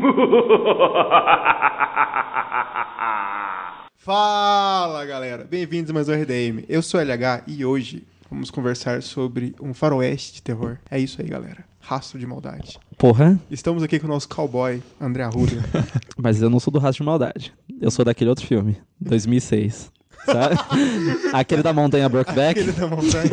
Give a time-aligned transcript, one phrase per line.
[3.98, 6.64] Fala galera, bem-vindos a mais um RDM.
[6.68, 10.78] Eu sou LH e hoje vamos conversar sobre um faroeste de terror.
[10.90, 11.64] É isso aí, galera.
[11.80, 12.78] Rastro de maldade.
[12.96, 15.62] Porra, Estamos aqui com o nosso cowboy, André Arruda.
[16.16, 17.52] mas eu não sou do Rastro de Maldade.
[17.80, 19.92] Eu sou daquele outro filme, 2006.
[20.24, 20.54] Sabe?
[21.32, 22.58] Aquele da montanha Brokeback.
[22.58, 23.30] Ele da montanha.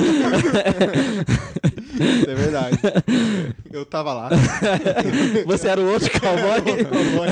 [2.00, 2.78] Isso é verdade.
[3.72, 4.30] Eu tava lá.
[5.46, 6.62] Você era o outro cowboy?
[6.86, 7.28] Cowboy.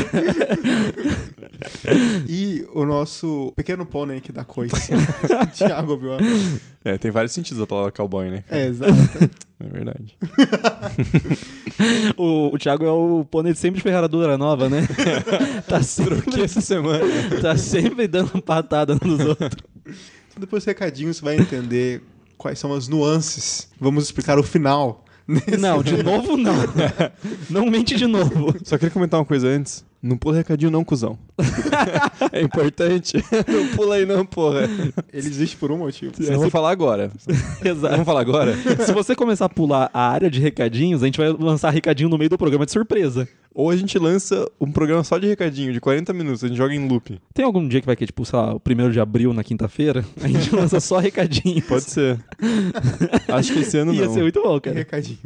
[2.27, 4.91] e o nosso pequeno pônei que dá coice.
[5.55, 6.17] Thiago Obi-Wan.
[6.83, 8.43] É, tem vários sentidos a palavra cowboy, né?
[8.49, 8.93] É, exato.
[9.59, 10.17] É verdade.
[12.15, 14.87] O, o Thiago é o pônei de sempre de ferradura nova, né?
[15.67, 17.03] Tá sempre, essa semana.
[17.41, 19.51] tá sempre dando patada nos outros.
[20.37, 22.01] Depois do recadinho você vai entender
[22.37, 23.69] quais são as nuances.
[23.79, 25.03] Vamos explicar o final.
[25.59, 26.53] Não, de novo não.
[27.49, 28.55] Não mente de novo.
[28.63, 29.83] Só queria comentar uma coisa antes.
[30.05, 31.17] Não pula recadinho não, cuzão.
[32.31, 33.17] é importante.
[33.49, 34.69] Não pula aí não, porra.
[35.11, 36.13] Ele existe por um motivo.
[36.19, 37.11] Eu vou falar agora.
[37.65, 37.91] Exato.
[37.93, 38.55] Vamos falar agora?
[38.85, 42.19] Se você começar a pular a área de recadinhos, a gente vai lançar recadinho no
[42.19, 43.27] meio do programa de surpresa.
[43.51, 46.75] Ou a gente lança um programa só de recadinho, de 40 minutos, a gente joga
[46.75, 47.19] em loop.
[47.33, 50.05] Tem algum dia que vai ter, tipo, sei lá, o primeiro de abril na quinta-feira?
[50.21, 51.63] A gente lança só recadinho.
[51.63, 52.19] Pode ser.
[53.27, 54.13] Acho que esse ano Ia não.
[54.13, 54.75] ser muito bom, cara.
[54.75, 55.17] Recadinho.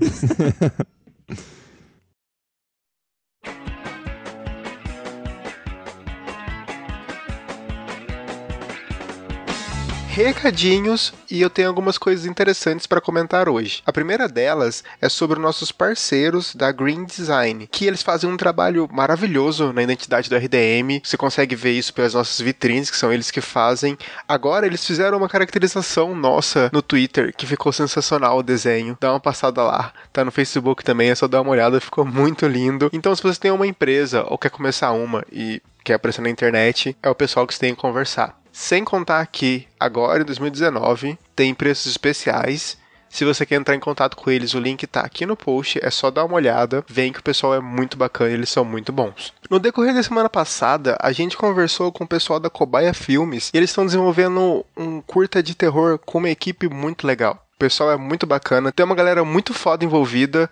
[10.20, 13.82] Recadinhos e eu tenho algumas coisas interessantes para comentar hoje.
[13.86, 18.90] A primeira delas é sobre nossos parceiros da Green Design, que eles fazem um trabalho
[18.92, 21.00] maravilhoso na identidade do RDM.
[21.02, 23.98] Você consegue ver isso pelas nossas vitrines, que são eles que fazem.
[24.28, 28.98] Agora eles fizeram uma caracterização nossa no Twitter, que ficou sensacional o desenho.
[29.00, 29.94] Dá uma passada lá.
[30.12, 32.90] Tá no Facebook também, é só dar uma olhada, ficou muito lindo.
[32.92, 36.96] Então, se você tem uma empresa ou quer começar uma e quer aparecer na internet,
[37.02, 38.39] é o pessoal que você tem que conversar.
[38.60, 42.78] Sem contar que agora em 2019 tem preços especiais.
[43.10, 45.90] Se você quer entrar em contato com eles, o link tá aqui no post, é
[45.90, 46.84] só dar uma olhada.
[46.86, 49.34] Vem que o pessoal é muito bacana, eles são muito bons.
[49.50, 53.58] No decorrer da semana passada, a gente conversou com o pessoal da Cobaia Filmes e
[53.58, 57.42] eles estão desenvolvendo um curta de terror com uma equipe muito legal.
[57.56, 60.50] O pessoal é muito bacana, tem uma galera muito foda envolvida.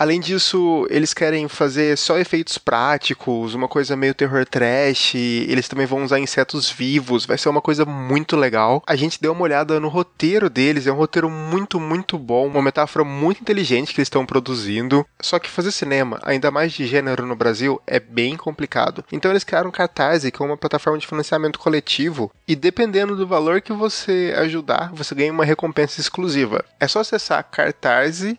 [0.00, 5.14] Além disso, eles querem fazer só efeitos práticos, uma coisa meio terror trash.
[5.14, 8.82] Eles também vão usar insetos vivos, vai ser uma coisa muito legal.
[8.86, 12.62] A gente deu uma olhada no roteiro deles, é um roteiro muito, muito bom, uma
[12.62, 15.04] metáfora muito inteligente que eles estão produzindo.
[15.20, 19.04] Só que fazer cinema, ainda mais de gênero no Brasil, é bem complicado.
[19.12, 23.60] Então eles criaram Catarse, que é uma plataforma de financiamento coletivo, e dependendo do valor
[23.60, 26.64] que você ajudar, você ganha uma recompensa exclusiva.
[26.80, 28.38] É só acessar Catarse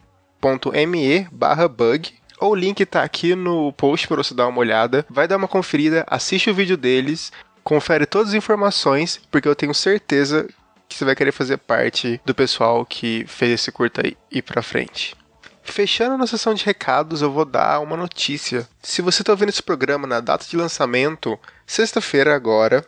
[0.88, 2.13] me barra bug.
[2.40, 5.06] O link tá aqui no post para você dar uma olhada.
[5.09, 7.31] Vai dar uma conferida, assiste o vídeo deles,
[7.63, 10.47] confere todas as informações, porque eu tenho certeza
[10.90, 14.62] que você vai querer fazer parte do pessoal que fez esse curta aí ir pra
[14.62, 15.16] frente.
[15.63, 18.68] Fechando na sessão de recados, eu vou dar uma notícia.
[18.81, 22.85] Se você está ouvindo esse programa na data de lançamento, sexta-feira agora,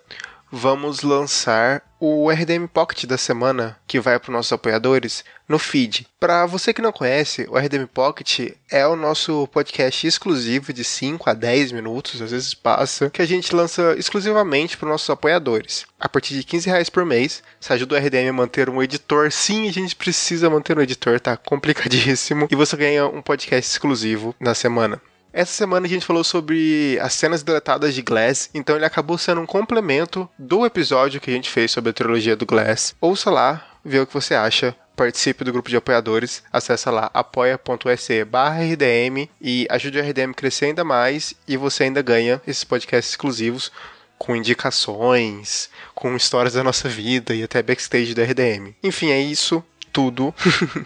[0.55, 6.05] vamos lançar o RDM Pocket da semana, que vai para os nossos apoiadores, no feed.
[6.19, 11.27] Para você que não conhece, o RDM Pocket é o nosso podcast exclusivo de 5
[11.27, 15.87] a 10 minutos, às vezes passa, que a gente lança exclusivamente para os nossos apoiadores.
[15.99, 19.31] A partir de 15 reais por mês, você ajuda o RDM a manter um editor.
[19.31, 22.47] Sim, a gente precisa manter um editor, tá complicadíssimo.
[22.51, 25.01] E você ganha um podcast exclusivo na semana.
[25.33, 29.41] Essa semana a gente falou sobre as cenas deletadas de Glass, então ele acabou sendo
[29.41, 32.95] um complemento do episódio que a gente fez sobre a trilogia do Glass.
[33.01, 38.21] Ouça lá, vê o que você acha, participe do grupo de apoiadores, acessa lá apoia.se
[38.21, 43.13] rdm e ajude o RDM a crescer ainda mais e você ainda ganha esses podcasts
[43.13, 43.71] exclusivos
[44.19, 48.75] com indicações, com histórias da nossa vida e até backstage do RDM.
[48.83, 50.31] Enfim, é isso, tudo.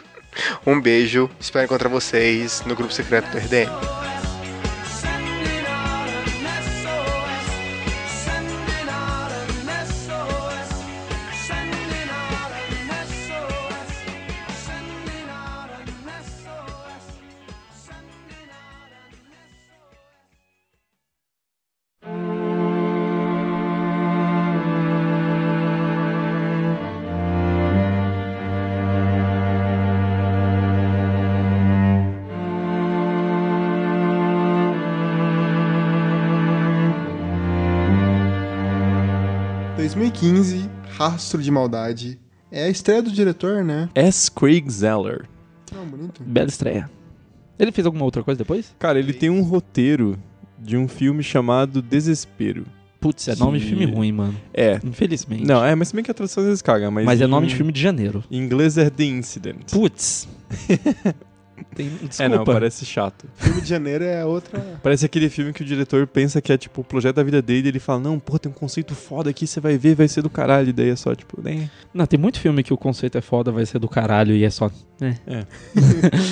[0.66, 4.07] um beijo, espero encontrar vocês no grupo secreto do RDM.
[39.96, 42.20] ...2015, Rastro de Maldade.
[42.52, 43.90] É a estreia do diretor, né?
[43.96, 44.30] S.
[44.32, 45.28] Craig Zeller.
[45.74, 46.22] Ah, bonito.
[46.24, 46.90] Bela estreia.
[47.60, 48.74] Ele fez alguma outra coisa depois?
[48.80, 50.18] Cara, ele tem um roteiro
[50.60, 52.66] de um filme chamado Desespero.
[53.00, 54.36] Putz, é nome de filme ruim, mano.
[54.54, 54.80] É.
[54.84, 55.46] Infelizmente.
[55.46, 57.06] Não, é, mas se bem que a tradução às vezes caga, mas.
[57.06, 58.24] Mas é em- nome de filme de janeiro.
[58.30, 59.72] Em inglês é The Incident.
[59.72, 60.28] Putz.
[61.76, 62.24] Tem, desculpa.
[62.24, 63.28] É, não, parece chato.
[63.36, 64.60] Filme de janeiro é outra.
[64.82, 67.68] Parece aquele filme que o diretor pensa que é tipo o projeto da vida dele
[67.68, 70.22] e ele fala: Não, pô, tem um conceito foda aqui, você vai ver, vai ser
[70.22, 70.70] do caralho.
[70.70, 71.70] E daí é só tipo, nem.
[71.94, 74.50] Não, tem muito filme que o conceito é foda, vai ser do caralho e é
[74.50, 74.72] só.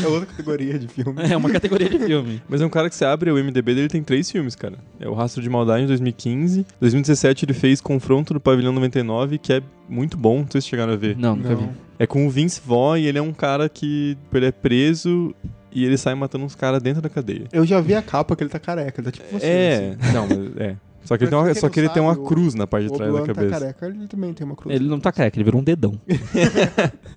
[0.04, 1.22] É outra categoria de filme.
[1.30, 2.42] É uma categoria de filme.
[2.50, 4.78] Mas é um cara que você abre o MDB dele tem três filmes, cara.
[5.00, 6.66] É o Rastro de Maldade em 2015.
[6.80, 10.94] 2017 ele fez Confronto no Pavilhão 99, que é muito bom, não sei se chegaram
[10.94, 11.16] a ver.
[11.18, 11.69] Não, nunca vi.
[11.97, 15.33] É com o Vince Vaughn e ele é um cara que ele é preso
[15.71, 17.45] e ele sai matando uns caras dentro da cadeia.
[17.51, 19.45] Eu já vi a capa que ele tá careca, ele tá tipo você.
[19.45, 20.13] é, assim.
[20.13, 20.75] não, mas é.
[21.03, 22.94] Só que ele tem uma, só que ele tem uma o- cruz na parte de
[22.94, 23.59] trás da tá cabeça.
[23.59, 24.75] careca, ele também tem uma cruz.
[24.75, 26.00] Ele não tá careca, ele virou um dedão.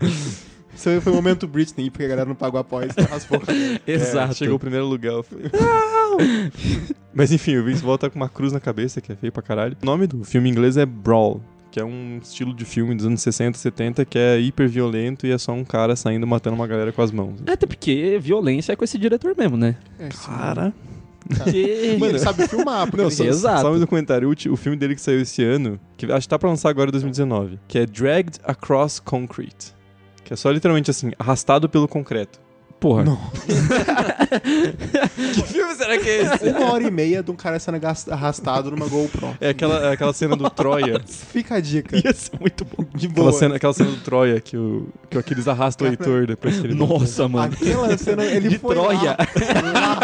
[0.75, 3.41] Isso foi o momento Britney, porque a galera não pagou apoio, você raspou.
[3.87, 4.31] Exato.
[4.31, 5.47] É, chegou o primeiro lugar, eu falei,
[7.13, 9.43] Mas enfim, o Vince Vaughn tá com uma cruz na cabeça, que é feio pra
[9.43, 9.77] caralho.
[9.83, 13.07] O nome do filme em inglês é Brawl, que é um estilo de filme dos
[13.07, 16.67] anos 60, 70, que é hiper violento e é só um cara saindo matando uma
[16.67, 17.41] galera com as mãos.
[17.47, 19.77] Até porque violência é com esse diretor mesmo, né?
[19.99, 20.09] É.
[20.09, 20.73] Cara...
[21.29, 21.97] Porque...
[22.01, 23.61] Mano, ele sabe filmar, porque Não, só, Exato.
[23.61, 24.29] só um documentário.
[24.29, 26.89] O, o filme dele que saiu esse ano, que acho que tá pra lançar agora
[26.89, 29.75] em 2019, que é Dragged Across Concrete.
[30.25, 32.41] Que é só literalmente assim, arrastado pelo concreto.
[32.81, 33.05] Porra.
[33.05, 33.19] Não.
[35.35, 36.49] que filme será que é esse?
[36.51, 37.81] Uma hora e meia de um cara sendo
[38.11, 39.37] arrastado numa GoPro.
[39.41, 41.01] É aquela, é aquela cena do Troia.
[41.05, 41.97] Fica a dica.
[41.97, 42.85] Ia ser muito bom.
[42.95, 43.39] De Aquela boa.
[43.39, 46.67] cena, aquela cena do Troia que o, que o Aquiles arrasta o Heitor depois que
[46.69, 46.75] ele.
[46.75, 47.53] Nossa, mano.
[47.53, 49.17] Aquela cena, ele De foi Troia.
[49.17, 49.99] lá, lá?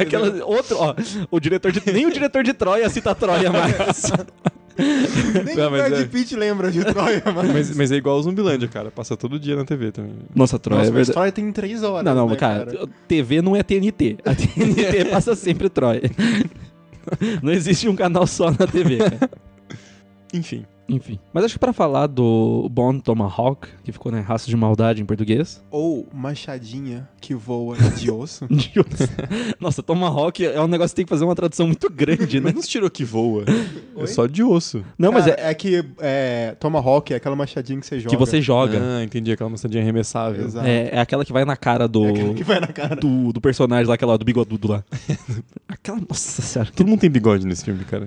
[0.00, 0.94] Aquela, outro, ó,
[1.30, 4.10] o diretor de, nem o diretor de Troia cita Troia mais.
[5.44, 6.04] Nem Não, o mas Brad é.
[6.04, 7.52] Pitt lembra de Troia, mano.
[7.52, 8.90] Mas, mas é igual o Zumbilândia, cara.
[8.90, 10.14] Passa todo dia na TV também.
[10.34, 11.14] Nossa, Troia Nossa, é mas verdade.
[11.14, 12.04] Troia tem três horas.
[12.04, 14.18] Não, não, né, cara, TV não é TNT.
[14.24, 16.02] A TNT passa sempre Troia.
[17.42, 19.30] Não existe um canal só na TV, cara.
[20.32, 20.64] Enfim.
[20.88, 21.18] Enfim.
[21.32, 25.04] Mas acho que pra falar do Bond Tomahawk, que ficou, né, raça de maldade em
[25.04, 25.62] português.
[25.70, 28.46] Ou machadinha que voa de osso.
[29.60, 32.44] Nossa, Tomahawk é um negócio que tem que fazer uma tradução muito grande, né?
[32.44, 33.44] Mas não se tirou que voa.
[33.96, 34.06] É Oi?
[34.06, 34.82] só de osso.
[34.98, 38.10] Não, mas Cara, é é que é, Tomahawk é aquela machadinha que você joga.
[38.10, 38.78] que você joga.
[38.80, 39.32] Ah, entendi.
[39.32, 40.44] Aquela maçadinha arremessável.
[40.44, 40.66] Exato.
[40.66, 42.96] É, é aquela que vai na cara do, É aquela que vai na cara.
[42.96, 44.84] do, do personagem lá, aquela do bigodudo lá.
[45.68, 46.70] aquela, nossa senhora.
[46.74, 48.06] Todo mundo tem bigode nesse filme, cara.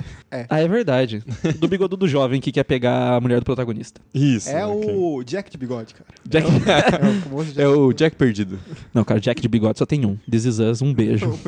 [0.49, 1.23] Ah, é verdade.
[1.59, 3.99] Do bigodudo jovem que quer pegar a mulher do protagonista.
[4.13, 4.49] Isso.
[4.49, 4.95] É ok.
[4.95, 6.09] o Jack de bigode, cara.
[6.25, 6.47] Jack...
[6.47, 8.57] É o famoso Jack É o Jack perdido.
[8.93, 10.17] Não, cara, Jack de bigode só tem um.
[10.29, 11.37] This is us, um beijo.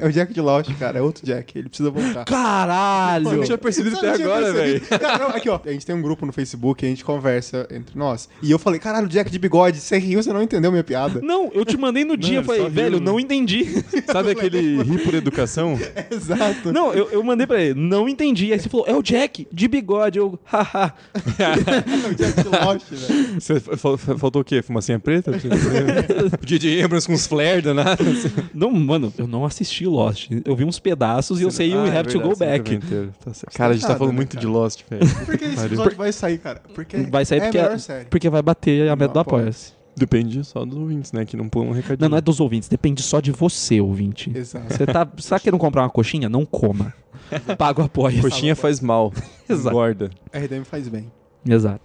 [0.00, 0.98] É o Jack de Lost, cara.
[0.98, 1.56] É outro Jack.
[1.56, 2.24] Ele precisa voltar.
[2.24, 3.28] Caralho!
[3.28, 4.82] Eu não tinha percebido até agora, velho.
[5.18, 5.60] não, aqui, ó.
[5.64, 8.28] A gente tem um grupo no Facebook e a gente conversa entre nós.
[8.42, 11.20] E eu falei, caralho, Jack de bigode, você riu, você não entendeu minha piada.
[11.22, 13.66] Não, eu te mandei no dia, ele eu falei, velho, não entendi.
[14.10, 15.78] Sabe aquele ri por educação?
[16.10, 16.72] Exato.
[16.72, 18.52] Não, eu, eu mandei pra ele, não entendi.
[18.52, 20.18] Aí você falou, é o Jack, de bigode.
[20.18, 20.94] Eu, haha.
[21.38, 23.40] É o Jack de Lost, velho.
[23.40, 24.62] Você fal- fal- faltou o quê?
[24.62, 25.30] Fumacinha preta?
[26.42, 26.82] o J.J.
[26.82, 28.02] Abrams com uns flares do nada.
[28.02, 28.30] assim.
[28.54, 30.30] Não, mano, eu não assisti Lost.
[30.44, 32.44] Eu vi uns pedaços e eu sei Ah, We é Have to verdade, Go você
[32.44, 32.74] nunca Back.
[32.74, 33.12] inteiro.
[33.24, 33.54] Tá certo.
[33.56, 34.40] Cara, a gente tá nada, falando né, muito cara?
[34.40, 35.02] de Lost, velho.
[35.26, 35.66] Por que esse Pariu.
[35.68, 36.62] episódio vai sair, cara?
[36.74, 38.04] Porque Vai sair é porque, a melhor série.
[38.06, 39.72] porque vai bater a meta do Não, Apoia-se.
[39.96, 41.24] Depende só dos ouvintes, né?
[41.26, 41.98] Que não põem um recadinho.
[42.00, 44.30] Não, não é dos ouvintes, depende só de você, ouvinte.
[44.34, 44.72] Exato.
[44.72, 46.28] Você tá, você tá querendo comprar uma coxinha?
[46.28, 46.94] Não coma.
[47.58, 49.12] Paga o apoia Coxinha faz mal.
[49.48, 49.68] Exato.
[49.68, 50.10] Engorda.
[50.32, 51.10] RDM faz bem.
[51.46, 51.80] Exato.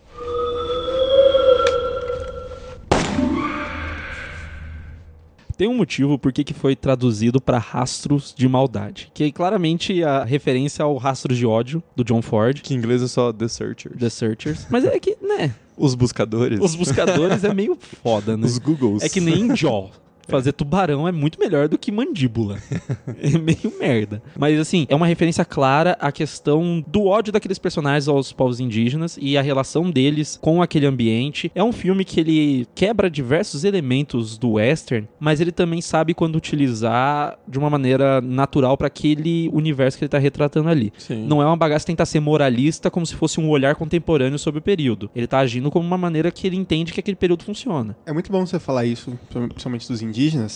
[5.58, 9.10] Tem um motivo por que foi traduzido pra Rastros de Maldade.
[9.14, 13.02] Que é claramente a referência ao Rastros de Ódio, do John Ford, Que em inglês
[13.02, 13.98] é só The Searchers.
[13.98, 14.68] The Searchers.
[14.70, 16.60] Mas é que, né, Os buscadores.
[16.60, 18.46] os buscadores é meio foda, né?
[18.46, 19.02] Os Googles.
[19.02, 19.92] É que nem Jaw.
[20.28, 22.58] Fazer tubarão é muito melhor do que mandíbula.
[23.22, 24.22] é meio merda.
[24.38, 29.18] Mas assim, é uma referência clara à questão do ódio daqueles personagens aos povos indígenas
[29.22, 31.52] e a relação deles com aquele ambiente.
[31.54, 36.36] É um filme que ele quebra diversos elementos do western, mas ele também sabe quando
[36.36, 40.92] utilizar de uma maneira natural para aquele universo que ele tá retratando ali.
[40.98, 41.26] Sim.
[41.26, 44.60] Não é uma bagaça que tenta ser moralista como se fosse um olhar contemporâneo sobre
[44.60, 45.10] o período.
[45.16, 47.96] Ele tá agindo como uma maneira que ele entende que aquele período funciona.
[48.06, 50.15] É muito bom você falar isso, principalmente dos indígenas,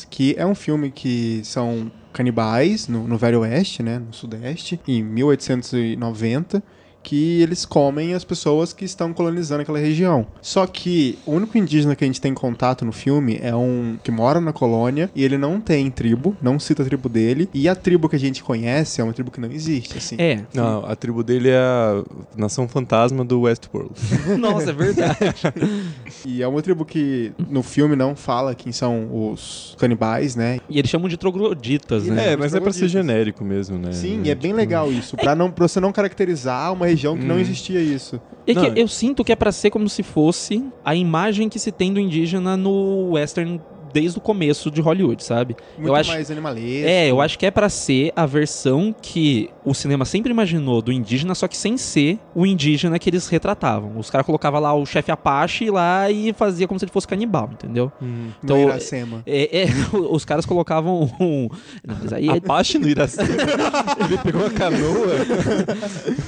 [0.09, 5.03] que é um filme que são canibais no, no Velho Oeste, né, no Sudeste, em
[5.03, 6.63] 1890.
[7.03, 10.27] Que eles comem as pessoas que estão colonizando aquela região.
[10.41, 14.11] Só que o único indígena que a gente tem contato no filme é um que
[14.11, 17.75] mora na colônia e ele não tem tribo, não cita a tribo dele, e a
[17.75, 20.15] tribo que a gente conhece é uma tribo que não existe, assim.
[20.19, 20.43] É.
[20.53, 22.03] Não, a tribo dele é a
[22.37, 23.91] nação fantasma do Westworld.
[24.37, 25.17] Nossa, é verdade.
[26.25, 30.59] E é uma tribo que no filme não fala quem são os canibais, né?
[30.69, 32.33] E eles chamam de trogloditas, né?
[32.33, 33.93] É, mas é pra ser genérico mesmo, né?
[33.93, 37.25] Sim, e é bem legal isso, pra, não, pra você não caracterizar uma região que
[37.25, 37.39] não Hum.
[37.39, 38.19] existia isso.
[38.45, 41.59] É que Não, eu sinto que é pra ser como se fosse a imagem que
[41.59, 43.59] se tem do indígena no western
[43.93, 45.55] desde o começo de Hollywood, sabe?
[45.77, 46.87] Muito eu acho mais animalesco.
[46.87, 50.91] É, eu acho que é pra ser a versão que o cinema sempre imaginou do
[50.91, 53.97] indígena, só que sem ser o indígena que eles retratavam.
[53.97, 57.49] Os caras colocavam lá o chefe Apache lá e fazia como se ele fosse canibal,
[57.51, 57.91] entendeu?
[58.01, 58.29] Hum.
[58.43, 59.23] Então, Então, Iracema.
[59.25, 59.65] É, é,
[60.09, 61.49] os caras colocavam um.
[61.85, 63.27] Não, mas aí, é- Apache no Iracema.
[64.05, 65.15] Ele pegou a canoa.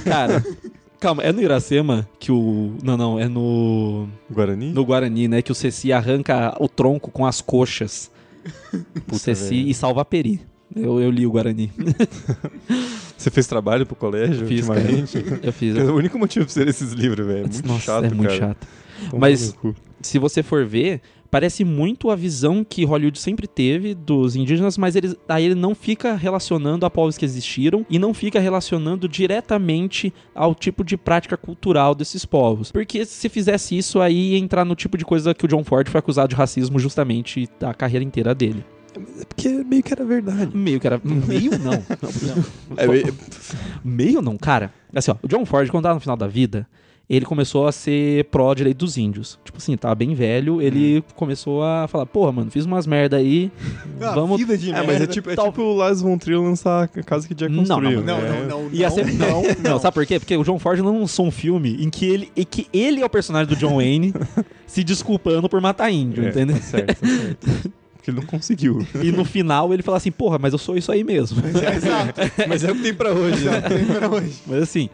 [0.04, 0.44] cara.
[1.02, 2.76] Calma, é no Iracema que o.
[2.82, 4.08] Não, não, é no.
[4.30, 4.72] Guarani?
[4.72, 5.42] No Guarani, né?
[5.42, 8.08] Que o Ceci arranca o tronco com as coxas.
[9.12, 9.68] o Ceci velho.
[9.68, 10.40] e salva a Peri.
[10.74, 11.72] Eu, eu li o Guarani.
[13.18, 14.80] Você fez trabalho pro colégio Fiz, cara.
[14.80, 15.24] ultimamente?
[15.46, 15.76] Eu fiz.
[15.76, 17.38] É o único motivo pra ser esses livros, velho.
[17.40, 18.36] É muito Nossa, chato, é muito cara.
[18.36, 18.66] chato.
[19.10, 19.54] Toma Mas-
[20.00, 21.00] se você for ver,
[21.32, 25.74] parece muito a visão que Hollywood sempre teve dos indígenas, mas eles, aí ele não
[25.74, 31.36] fica relacionando a povos que existiram e não fica relacionando diretamente ao tipo de prática
[31.36, 32.70] cultural desses povos.
[32.70, 35.88] Porque se fizesse isso, aí ia entrar no tipo de coisa que o John Ford
[35.88, 38.62] foi acusado de racismo justamente a carreira inteira dele.
[38.94, 40.54] É porque meio que era verdade.
[40.54, 41.00] Meio que era.
[41.02, 41.72] Meio não.
[42.68, 43.14] Não, É, meio-
[43.82, 44.70] Meio não, cara.
[44.94, 46.66] Assim, ó, o John Ford, quando tava no final da vida,
[47.14, 49.38] ele começou a ser pró-direito dos índios.
[49.44, 53.50] Tipo assim, tava bem velho, ele começou a falar, porra, mano, fiz umas merda aí,
[54.00, 54.38] Ah, vamos...
[54.38, 55.06] vida de É, mas é merda.
[55.08, 57.64] tipo, é Tal- tipo o Lars von Trier lançar a casa que já Não, não,
[57.64, 58.00] construiu.
[58.02, 58.46] Não, né?
[58.48, 59.04] não, não, não, ser...
[59.12, 59.42] não,
[59.72, 60.18] não, sabe por quê?
[60.18, 63.04] Porque o John Ford não lançou um filme em que ele, em que ele é
[63.04, 64.14] o personagem do John Wayne
[64.66, 66.56] se desculpando por matar índio, É, entendeu?
[66.56, 67.72] Tá certo, tá certo.
[67.94, 68.84] Porque ele não conseguiu.
[69.00, 71.40] E no final ele fala assim, porra, mas eu sou isso aí mesmo.
[71.46, 72.20] Exato.
[72.48, 73.60] Mas é o que tem pra hoje, né?
[73.60, 74.32] Tem pra hoje.
[74.44, 74.90] mas assim,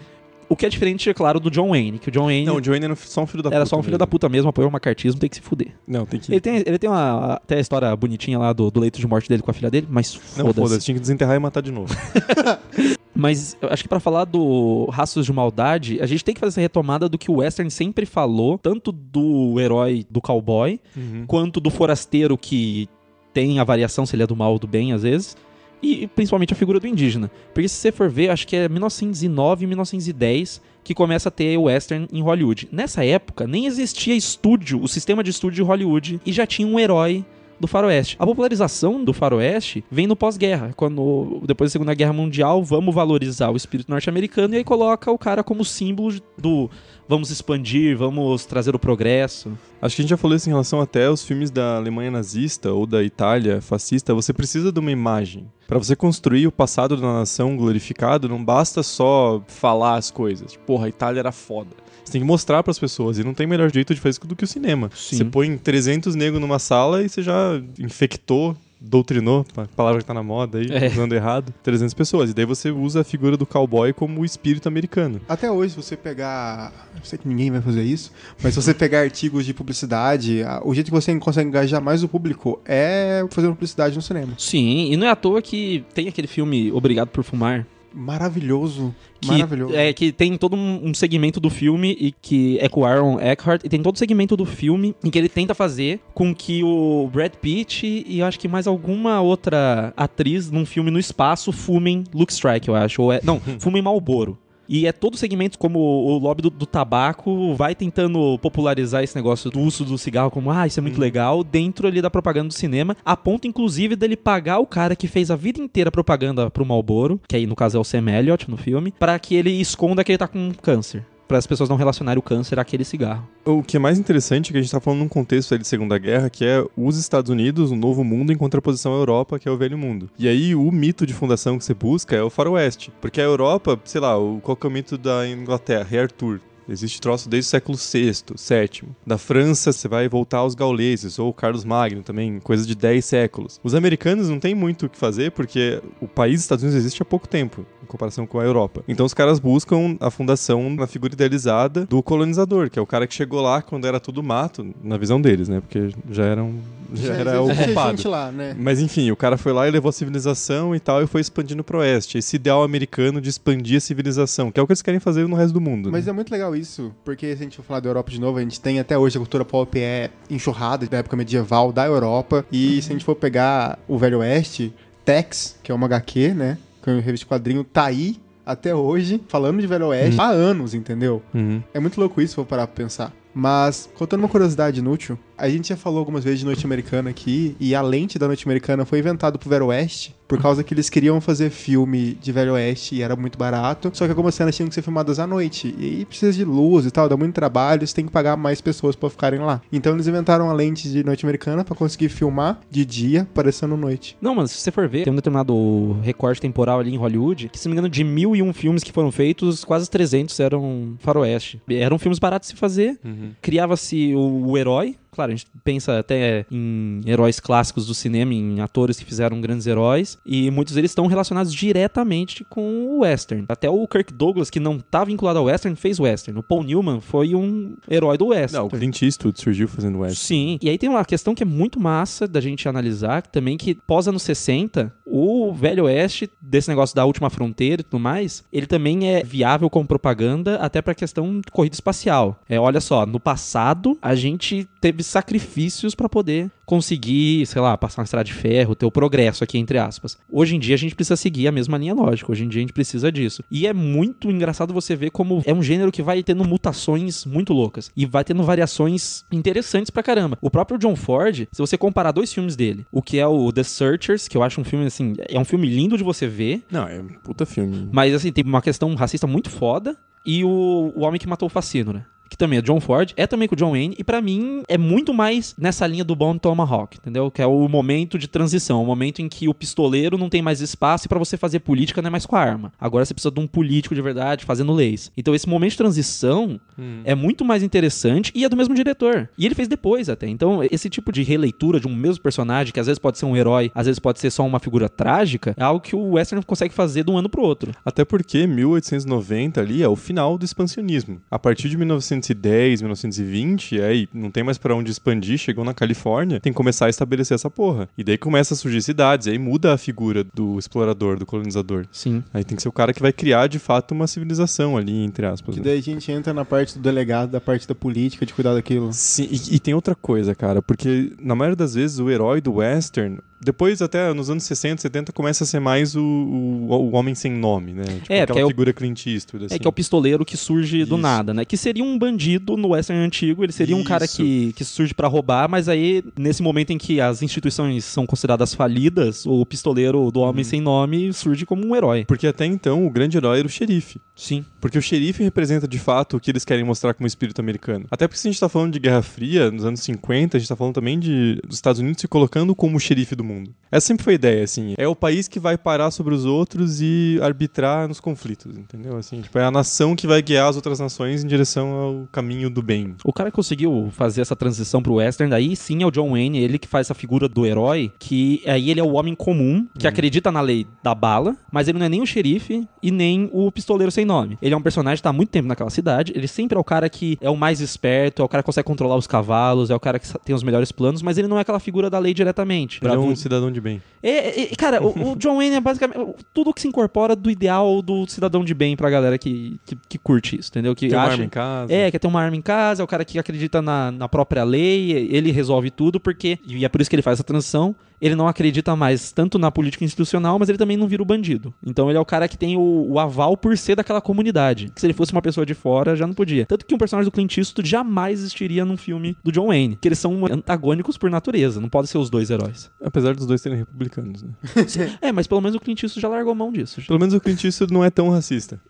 [0.49, 2.64] o que é diferente, é claro, do John Wayne, que o John Wayne Não, o
[2.64, 3.57] Joanne era só um filho da puta.
[3.57, 3.99] era só um filho mesmo.
[3.99, 5.73] da puta mesmo, apoiou o macartismo, tem que se fuder.
[5.87, 6.33] Não, tem que.
[6.33, 9.28] Ele tem, ele tem uma, até a história bonitinha lá do, do leito de morte
[9.28, 10.61] dele com a filha dele, mas Não, foda-se.
[10.69, 11.95] foda-se, tinha que desenterrar e matar de novo.
[13.14, 16.50] mas eu acho que pra falar do Raços de Maldade, a gente tem que fazer
[16.50, 21.25] essa retomada do que o Western sempre falou, tanto do herói do cowboy, Uhum.
[21.26, 22.88] quanto do forasteiro que
[23.35, 25.37] tem a variação se ele é do mal ou do bem às vezes.
[25.82, 27.30] E principalmente a figura do indígena.
[27.54, 31.56] Porque se você for ver, acho que é 1909 e 1910 que começa a ter
[31.58, 32.66] o western em Hollywood.
[32.73, 36.80] Nessa época, nem existia estúdio, o sistema de estúdio de Hollywood, e já tinha um
[36.80, 37.25] herói
[37.61, 38.16] do faroeste.
[38.18, 43.50] A popularização do faroeste vem no pós-guerra, quando depois da Segunda Guerra Mundial, vamos valorizar
[43.50, 46.70] o espírito norte-americano e aí coloca o cara como símbolo do
[47.09, 49.57] vamos expandir, vamos trazer o progresso.
[49.81, 52.73] Acho que a gente já falou isso em relação até aos filmes da Alemanha nazista
[52.73, 54.15] ou da Itália fascista.
[54.15, 55.50] Você precisa de uma imagem.
[55.67, 60.53] Pra você construir o passado da nação glorificado, não basta só falar as coisas.
[60.53, 61.71] Tipo, porra, a Itália era foda.
[62.05, 63.19] Você tem que mostrar pras pessoas.
[63.19, 64.91] E não tem melhor jeito de fazer isso do que o cinema.
[64.95, 65.17] Sim.
[65.17, 70.14] Você põe 300 negros numa sala e você já infectou, doutrinou, a palavra que tá
[70.14, 70.87] na moda aí, É.
[70.88, 72.30] usando errado, 300 pessoas.
[72.30, 75.20] E daí você usa a figura do cowboy como o espírito americano.
[75.28, 76.73] Até hoje, se você pegar.
[76.97, 80.75] Eu sei que ninguém vai fazer isso, mas se você pegar artigos de publicidade, o
[80.75, 84.32] jeito que você consegue engajar mais o público é fazendo publicidade no cinema.
[84.38, 88.95] Sim, e não é à toa que tem aquele filme Obrigado por Fumar, Maravilhoso.
[89.21, 89.75] que maravilhoso.
[89.75, 93.21] é que tem todo um, um segmento do filme e que é com o Aaron
[93.21, 96.62] Eckhart e tem todo o segmento do filme em que ele tenta fazer com que
[96.62, 101.50] o Brad Pitt e eu acho que mais alguma outra atriz num filme no espaço
[101.50, 104.38] fumem Luke Strike, eu acho, ou é, não, fumem Marlboro.
[104.69, 109.51] E é todo segmento como o lobby do, do tabaco vai tentando popularizar esse negócio
[109.51, 112.55] do uso do cigarro como, ah, isso é muito legal, dentro ali da propaganda do
[112.55, 116.67] cinema, a ponto inclusive dele pagar o cara que fez a vida inteira propaganda pro
[116.67, 120.05] Marlboro, que aí no caso é o Sam Elliott no filme, pra que ele esconda
[120.05, 121.05] que ele tá com câncer.
[121.28, 123.28] Para as pessoas não relacionarem o câncer àquele cigarro.
[123.44, 125.99] O que é mais interessante é que a gente tá falando num contexto de Segunda
[125.99, 129.52] Guerra, que é os Estados Unidos, o novo mundo, em contraposição à Europa, que é
[129.52, 130.08] o velho mundo.
[130.18, 132.90] E aí o mito de fundação que você busca é o faroeste.
[132.99, 135.85] Porque a Europa, sei lá, qual que é o mito da Inglaterra?
[135.85, 136.40] Rei Arthur.
[136.69, 138.91] Existe troço desde o século VI, VII.
[139.07, 143.61] Da França, você vai voltar aos gauleses, ou Carlos Magno também, coisa de 10 séculos.
[143.65, 147.05] Os americanos não têm muito o que fazer, porque o país Estados Unidos existe há
[147.05, 148.83] pouco tempo, em comparação com a Europa.
[148.87, 153.07] Então os caras buscam a fundação na figura idealizada do colonizador, que é o cara
[153.07, 155.61] que chegou lá quando era tudo mato, na visão deles, né?
[155.61, 156.55] Porque já eram
[156.95, 157.97] já era ocupado.
[157.97, 158.54] gente lá, né?
[158.59, 161.62] Mas enfim, o cara foi lá e levou a civilização e tal, e foi expandindo
[161.62, 162.18] pro oeste.
[162.18, 165.37] Esse ideal americano de expandir a civilização, que é o que eles querem fazer no
[165.37, 165.90] resto do mundo.
[165.90, 166.11] Mas né?
[166.11, 168.42] é muito legal isso, porque se a gente for falar da Europa de novo, a
[168.42, 172.45] gente tem até hoje a cultura pop é enxurrada da época medieval da Europa.
[172.50, 174.73] E se a gente for pegar o Velho Oeste,
[175.04, 176.59] Tex, que é uma HQ, né?
[176.83, 180.28] Que é um revista de quadrinho, tá aí até hoje, falando de Velho Oeste, há
[180.28, 181.23] anos, entendeu?
[181.35, 181.62] Uhum.
[181.75, 183.12] É muito louco isso, for parar pra pensar.
[183.35, 187.57] Mas, contando uma curiosidade inútil, a gente já falou algumas vezes de Noite Americana aqui,
[187.61, 190.90] e a lente da Noite Americana foi inventado pro Velho Oeste, por causa que eles
[190.90, 194.68] queriam fazer filme de Velho Oeste e era muito barato, só que algumas cenas tinham
[194.68, 197.87] que ser filmadas à noite, e aí precisa de luz e tal, dá muito trabalho,
[197.87, 199.62] você tem que pagar mais pessoas pra ficarem lá.
[199.73, 204.16] Então eles inventaram a lente de Noite Americana pra conseguir filmar de dia, parecendo noite.
[204.21, 207.59] Não, mas se você for ver, tem um determinado recorte temporal ali em Hollywood, que
[207.59, 210.95] se não me engano, de mil e um filmes que foram feitos, quase 300 eram
[210.99, 211.61] faroeste.
[211.71, 213.30] Eram filmes baratos de se fazer, Uhum.
[213.40, 214.97] criava-se o, o herói.
[215.19, 219.67] Claro, a gente pensa até em heróis clássicos do cinema, em atores que fizeram grandes
[219.67, 223.45] heróis, e muitos deles estão relacionados diretamente com o western.
[223.49, 226.39] Até o Kirk Douglas, que não está vinculado ao western, fez western.
[226.39, 228.59] O Paul Newman foi um herói do western.
[228.59, 230.19] Não, o Clint Eastwood surgiu fazendo West.
[230.19, 230.57] Sim.
[230.63, 234.07] E aí tem uma questão que é muito massa da gente analisar, também que pós
[234.07, 239.09] anos 60, o Velho Oeste, desse negócio da última fronteira e tudo mais, ele também
[239.09, 242.39] é viável como propaganda até pra questão de corrida espacial.
[242.49, 248.00] É, olha só, no passado a gente teve sacrifícios pra poder conseguir, sei lá, passar
[248.03, 250.19] uma estrada de ferro, ter o progresso aqui entre aspas.
[250.31, 252.31] Hoje em dia a gente precisa seguir a mesma linha lógica.
[252.31, 253.43] Hoje em dia a gente precisa disso.
[253.50, 257.53] E é muito engraçado você ver como é um gênero que vai tendo mutações muito
[257.53, 260.37] loucas e vai tendo variações interessantes pra caramba.
[260.41, 263.62] O próprio John Ford, se você comparar dois filmes dele, o que é o The
[263.62, 266.87] Searchers, que eu acho um filme assim, é um filme lindo de você ver, Não,
[266.87, 267.88] é um puta filme.
[267.93, 269.97] mas assim, tem uma questão racista muito foda.
[270.27, 272.05] E o, o Homem que Matou o Facino, né?
[272.28, 274.76] Que também é John Ford, é também com o John Wayne, e pra mim é
[274.76, 277.30] muito mais nessa linha do Bone Tomahawk, entendeu?
[277.30, 280.61] Que é o momento de transição, o momento em que o pistoleiro não tem mais
[280.61, 282.73] espaço e pra você fazer política não é mais com a arma.
[282.78, 285.11] Agora você precisa de um político de verdade fazendo leis.
[285.16, 286.61] Então esse momento de transição
[287.04, 289.28] é muito mais interessante e é do mesmo diretor.
[289.37, 290.28] E ele fez depois até.
[290.28, 293.37] Então esse tipo de releitura de um mesmo personagem, que às vezes pode ser um
[293.37, 296.75] herói, às vezes pode ser só uma figura trágica, é algo que o Western consegue
[296.75, 297.73] fazer de um ano pro outro.
[297.85, 301.20] Até porque 1890 ali é o final do expansionismo.
[301.30, 301.76] A partir de
[302.19, 306.87] 1910, 1920, aí não tem mais pra onde expandir, chegou na Califórnia, tem que começar
[306.87, 307.89] a estabelecer essa porra.
[307.97, 311.87] E daí começa a surgir cidades, aí muda a figura do explorador, do colonizador.
[311.93, 312.23] Sim.
[312.33, 315.26] Aí tem que ser o cara que vai criar de fato uma civilização ali, entre
[315.26, 315.54] aspas.
[315.54, 315.67] Que né?
[315.67, 318.93] daí a gente entra na parte do delegado, da parte da política, de cuidar daquilo.
[318.93, 322.54] Sim, e, e tem outra coisa, cara, porque na maioria das vezes o herói do
[322.54, 327.15] western, depois até nos anos 60, 70, começa a ser mais o, o, o homem
[327.15, 327.85] sem nome, né?
[327.85, 329.55] Tipo É, aquela é o- figura Clint Eastwood, assim.
[329.55, 330.97] É que é o pistoleiro que surge do Isso.
[330.99, 331.45] nada, né?
[331.45, 334.17] Que seria um bandido no western antigo, ele seria um cara Isso.
[334.17, 338.55] que, que surge pra roubar, mas aí, nesse momento em que as instituições são consideradas
[338.55, 342.05] falidas, o pistoleiro do homem sem nome surge como um herói.
[342.07, 344.01] Porque até então o grande herói era o xerife.
[344.17, 344.45] Sim.
[344.61, 347.87] Porque o xerife representa de fato o que eles querem mostrar como espírito americano.
[347.91, 350.49] Até porque se a gente tá falando de Guerra Fria, nos anos 50, a gente
[350.49, 353.54] tá falando também de dos Estados Unidos se colocando como o xerife do mundo.
[353.71, 354.75] Essa sempre foi a ideia, assim.
[354.78, 358.97] É o país que vai parar sobre os outros e arbitrar nos conflitos, entendeu?
[358.97, 362.49] Assim, tipo, é a nação que vai guiar as outras nações em direção ao caminho
[362.49, 362.95] do bem.
[363.04, 366.38] O cara que conseguiu fazer essa transição pro western, daí sim é o John Wayne,
[366.38, 369.86] ele que faz essa figura do herói, que aí ele é o homem comum, que
[369.86, 373.52] acredita na lei da bala, mas ele não é nem o xerife e nem o
[373.52, 374.38] pistoleiro sem nome.
[374.41, 376.64] Ele é um personagem que tá há muito tempo naquela cidade, ele sempre é o
[376.64, 379.75] cara que é o mais esperto, é o cara que consegue controlar os cavalos, é
[379.75, 382.14] o cara que tem os melhores planos, mas ele não é aquela figura da lei
[382.14, 382.80] diretamente.
[382.82, 383.83] Ele é um cidadão de bem.
[384.02, 385.99] é, é, cara, o, o John Wayne é basicamente
[386.33, 389.99] tudo que se incorpora do ideal do cidadão de bem pra galera que, que, que
[389.99, 390.75] curte isso, entendeu?
[390.75, 391.73] Que Tem uma acha, arma em casa.
[391.73, 394.45] é, quer ter uma arma em casa, é o cara que acredita na, na própria
[394.45, 396.39] lei, ele resolve tudo, porque.
[396.47, 397.75] E é por isso que ele faz essa transição.
[398.00, 401.52] Ele não acredita mais tanto na política institucional, mas ele também não vira o bandido.
[401.65, 404.71] Então ele é o cara que tem o, o aval por ser daquela comunidade.
[404.75, 406.47] Que se ele fosse uma pessoa de fora, já não podia.
[406.47, 409.76] Tanto que um personagem do Clint Eastwood jamais existiria num filme do John Wayne.
[409.80, 412.71] Que eles são antagônicos por natureza, não podem ser os dois heróis.
[412.82, 414.30] Apesar dos dois serem republicanos, né?
[415.00, 416.80] é, mas pelo menos o Clint Eastwood já largou mão disso.
[416.87, 418.61] Pelo menos o Clint Eastwood não é tão racista.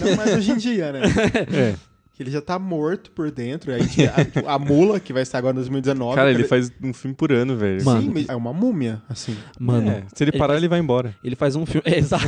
[0.00, 1.00] Não mais hoje em dia, né?
[1.52, 1.74] É.
[2.18, 3.72] que ele já tá morto por dentro.
[3.72, 6.16] A, gente, a, a mula, que vai estar agora em 2019.
[6.16, 7.84] Cara, que ele faz um filme por ano, velho.
[7.84, 8.02] Mano.
[8.02, 9.36] Sim, mas é uma múmia, assim.
[9.56, 11.14] Mano, É, se ele ele parar, faz- ele vai embora.
[11.22, 11.82] ele faz um filme.
[11.86, 12.26] É, exato.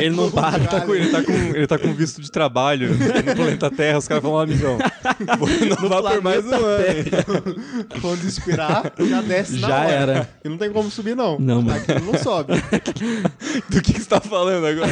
[0.00, 0.56] ele não para.
[0.58, 3.98] Ele tá, com, ele, tá com, ele tá com visto de trabalho no planeta Terra.
[3.98, 4.76] Os caras falam, ó, amigão,
[5.80, 7.56] não vá por mais um ano.
[8.00, 10.28] Quando expirar, já desce na Já era.
[10.44, 11.38] E não tem como subir, não.
[11.38, 11.78] Não, mano.
[11.80, 12.54] Aquilo não sobe.
[13.70, 14.90] Do que, que você tá falando agora?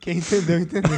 [0.00, 0.90] Quem entendeu, entendeu.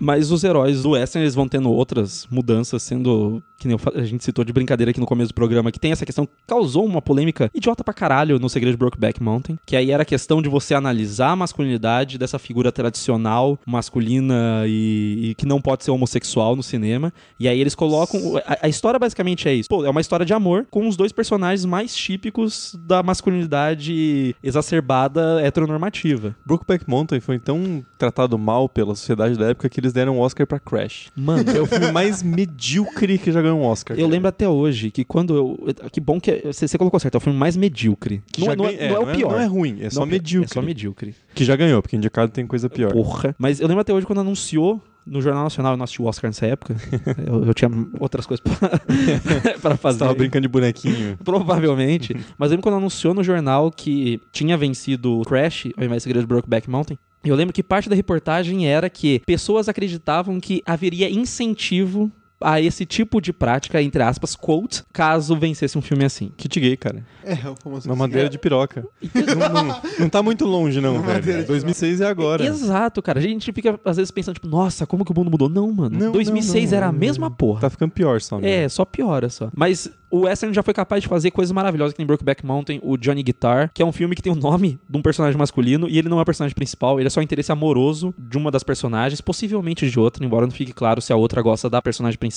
[0.00, 4.24] Mas os heróis do Western, eles vão tendo outras mudanças, sendo que nem a gente
[4.24, 7.02] citou de brincadeira aqui no começo do programa, que tem essa questão que causou uma
[7.02, 10.48] polêmica idiota pra caralho no Segredo de Brokeback Mountain, que aí era a questão de
[10.48, 16.56] você analisar a masculinidade dessa figura tradicional, masculina e, e que não pode ser homossexual
[16.56, 17.12] no cinema.
[17.38, 18.38] E aí eles colocam.
[18.46, 19.68] A, a história basicamente é isso.
[19.68, 25.42] Pô, é uma história de amor com os dois personagens mais típicos da masculinidade exacerbada
[25.42, 26.34] heteronormativa.
[26.46, 30.46] Brokeback Mountain foi tão tratado mal pela sociedade da época que eles deram um Oscar
[30.46, 31.10] pra Crash.
[31.16, 33.96] Mano, É o filme mais medíocre que já ganhou um Oscar.
[33.96, 34.12] Eu cara.
[34.12, 35.58] lembro até hoje que quando eu.
[35.90, 36.40] Que bom que.
[36.44, 38.22] Você, você colocou certo, é o filme mais medíocre.
[38.32, 39.32] Que Não, já é- não é, ganha- não é o pior.
[39.32, 40.50] Não é ruim, é só Não, medíocre.
[40.50, 41.14] É só medíocre.
[41.34, 42.92] Que já ganhou, porque indicado tem coisa pior.
[42.92, 43.34] Porra.
[43.38, 46.28] Mas eu lembro até hoje quando anunciou no Jornal Nacional, eu não assisti o Oscar
[46.28, 46.76] nessa época.
[47.26, 48.68] eu, eu tinha outras coisas pra,
[49.60, 49.98] pra Você fazer.
[50.00, 51.16] tava brincando de bonequinho.
[51.24, 52.14] Provavelmente.
[52.38, 56.22] Mas lembro quando anunciou no jornal que tinha vencido o Crash, ao invés de Segredo
[56.22, 56.98] de Brokeback Mountain.
[57.22, 62.86] Eu lembro que parte da reportagem era que pessoas acreditavam que haveria incentivo a esse
[62.86, 66.32] tipo de prática, entre aspas, quote, caso vencesse um filme assim.
[66.36, 67.04] Kit gay, cara.
[67.24, 68.84] É, o famoso Uma madeira de piroca.
[69.14, 71.22] não, não, não tá muito longe, não, velho.
[71.22, 72.44] de 2006 é agora.
[72.44, 73.18] Exato, cara.
[73.18, 75.48] A gente fica, às vezes, pensando, tipo, nossa, como que o mundo mudou?
[75.48, 75.98] Não, mano.
[75.98, 76.76] Não, 2006 não, não.
[76.76, 77.60] era a mesma porra.
[77.60, 78.38] Tá ficando pior só.
[78.38, 78.68] É, né?
[78.68, 79.50] só piora só.
[79.54, 82.96] Mas o Western já foi capaz de fazer coisas maravilhosas, que tem Brokeback Mountain, o
[82.96, 85.98] Johnny Guitar, que é um filme que tem o nome de um personagem masculino e
[85.98, 88.64] ele não é o personagem principal, ele é só o interesse amoroso de uma das
[88.64, 92.29] personagens, possivelmente de outra, embora não fique claro se a outra gosta da personagem principal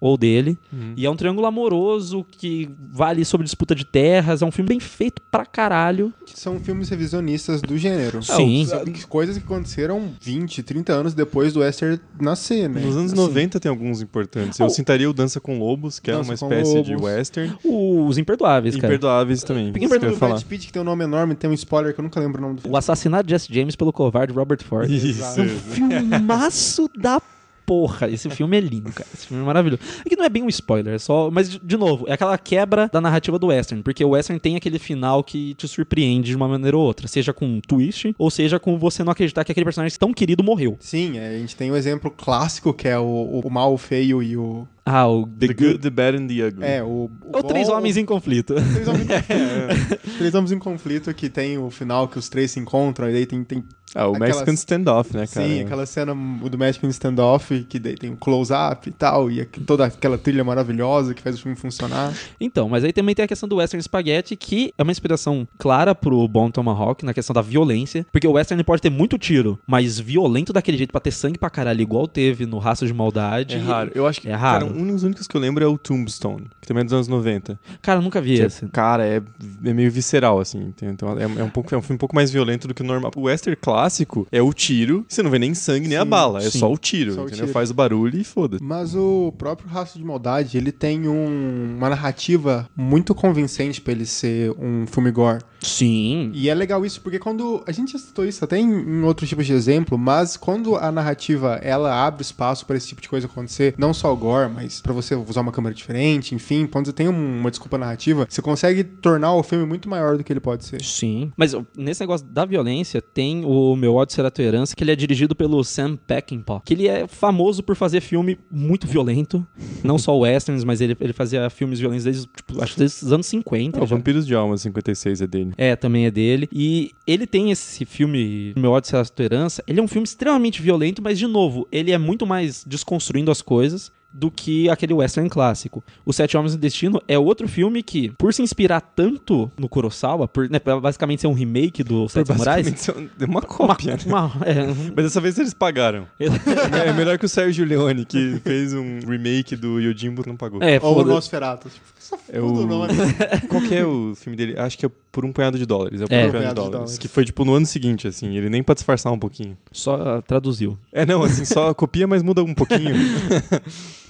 [0.00, 0.58] ou dele.
[0.72, 0.94] Uhum.
[0.96, 4.80] E é um triângulo amoroso que vale sobre disputa de terras, é um filme bem
[4.80, 6.12] feito pra caralho.
[6.26, 8.22] São filmes revisionistas do gênero.
[8.22, 8.66] Sim.
[8.66, 12.80] São Coisas que aconteceram 20, 30 anos depois do Western nascer, né?
[12.80, 14.58] Nos anos Assim, 90 tem alguns importantes.
[14.58, 14.70] Eu Oh.
[14.70, 17.04] citaria o Dança com Lobos, que é Dança uma com espécie de Lobos.
[17.06, 17.54] western.
[17.64, 18.86] Os Imperdoáveis, cara.
[18.88, 19.70] Imperdoáveis também.
[19.72, 20.16] Porque isso que eu do.
[20.16, 22.42] Brad Pitt, que tem um nome enorme, tem um spoiler que eu nunca lembro o
[22.42, 22.74] nome do filme.
[22.74, 24.90] O assassinato de Jesse James pelo covarde Robert Ford.
[24.90, 25.22] Isso.
[25.40, 27.20] É um filmaço da
[27.66, 28.08] porra.
[28.08, 29.08] Esse filme é lindo, cara.
[29.14, 29.82] Esse filme é maravilhoso.
[30.04, 31.30] É que não é bem um spoiler, é só.
[31.30, 33.82] Mas, de, novo, é aquela quebra da narrativa do Western.
[33.82, 37.06] Porque o Western tem aquele final que te surpreende de uma maneira ou outra.
[37.08, 40.42] Seja com um twist, ou seja com você não acreditar que aquele personagem tão querido
[40.44, 40.76] morreu.
[40.80, 44.22] Sim, é, a gente tem o exemplo clássico que é o, o mal, o feio
[44.22, 44.66] e o.
[44.84, 45.26] Ah, o.
[45.26, 46.64] The Good, The Bad and The Ugly.
[46.64, 46.86] É, o.
[46.86, 48.54] o Ou Três bom- Homens em Conflito.
[48.54, 50.18] Três homens, em conflito.
[50.18, 53.26] Três homens em conflito que tem o final que os três se encontram e daí
[53.26, 53.44] tem.
[53.44, 53.62] tem
[53.94, 55.46] Ah, o Aquelas- Mexican Standoff, né, cara?
[55.46, 59.84] sim, aquela cena do Mexican Standoff que daí tem um close-up e tal, e toda
[59.86, 62.12] aquela trilha maravilhosa que faz o filme funcionar.
[62.40, 65.94] Então, mas aí também tem a questão do Western Spaghetti, que é uma inspiração clara
[65.94, 68.06] pro Bom Tomahawk na questão da violência.
[68.10, 71.50] Porque o Western pode ter muito tiro, mas violento daquele jeito pra ter sangue pra
[71.50, 73.56] caralho, igual teve no Raça de Maldade.
[73.56, 73.90] É raro.
[73.94, 74.66] Eu acho que, É raro.
[74.68, 77.08] cara, um dos únicos que eu lembro é o Tombstone, que também é dos anos
[77.08, 77.58] 90.
[77.80, 78.66] Cara, eu nunca vi Que é- esse.
[78.68, 79.20] cara, é,
[79.64, 80.72] é meio visceral, assim.
[80.82, 82.86] Então, é, é um pouco, é um filme um pouco mais violento do que o
[82.86, 83.10] normal.
[83.16, 86.38] O western clássico é o tiro, você não vê nem sangue nem a Sim, bala,
[86.42, 86.58] é sim.
[86.58, 87.48] só o tiro, Só o tiro.
[87.48, 88.62] Faz o barulho e foda-se.
[88.62, 94.06] Mas o próprio Raço de Maldade, ele tem um- uma narrativa muito convincente pra ele
[94.06, 95.42] ser um filme gore.
[95.60, 96.30] Sim.
[96.34, 97.62] E é legal isso, porque quando.
[97.66, 100.90] A gente já citou isso até em, em outros tipos de exemplo, mas quando a
[100.90, 104.80] narrativa ela abre espaço pra esse tipo de coisa acontecer, não só o gore, mas
[104.80, 108.42] pra você usar uma câmera diferente, enfim, quando você tem um- uma desculpa narrativa, você
[108.42, 110.82] consegue tornar o filme muito maior do que ele pode ser.
[110.82, 111.30] Sim.
[111.36, 114.96] Mas nesse negócio da violência, tem o Meu Ódio Será Tua Herança, que ele é
[114.96, 119.46] dirigido pelo Sam Peckinpah, que ele é famoso por fazer filme muito violento.
[119.82, 123.26] Não só westerns, mas ele, ele fazia filmes violentos desde, tipo, acho desde os anos
[123.26, 123.78] 50.
[123.78, 123.86] É, o.
[123.86, 125.52] Vampiros de Alma 56 é dele.
[125.56, 126.48] É, também é dele.
[126.52, 129.62] E ele tem esse filme, Meu ódio será tua herança.
[129.66, 133.42] Ele é um filme extremamente violento, mas, de novo, ele é muito mais desconstruindo as
[133.42, 135.82] coisas do que aquele western clássico.
[136.04, 140.28] O Sete Homens no Destino é outro filme que, por se inspirar tanto no Kurosawa,
[140.28, 142.68] por né, basicamente ser um remake do Sete Samurais...
[142.68, 143.92] Basicamente, é uma Uma, cópia.
[143.96, 143.98] né?
[144.06, 146.06] uma- é, Mas dessa vez eles pagaram.
[146.20, 150.62] é melhor que o Sérgio Leone, que fez um remake do Yojimbo não pagou.
[150.62, 151.68] é, Ou o Nosferatu.
[151.70, 151.86] Tipo,
[152.28, 152.92] É o- nome.
[153.48, 154.58] Qual que é o filme dele?
[154.58, 156.00] Acho que é Por um Punhado de Dólares.
[156.00, 156.26] É Por É.
[156.26, 156.98] um Punhado de Dólares.
[156.98, 158.36] Que foi, tipo, no ano seguinte, assim.
[158.36, 159.56] Ele nem pra disfarçar um pouquinho.
[159.70, 160.78] só traduziu.
[160.92, 162.94] É, não, assim, só copia, mas muda um pouquinho.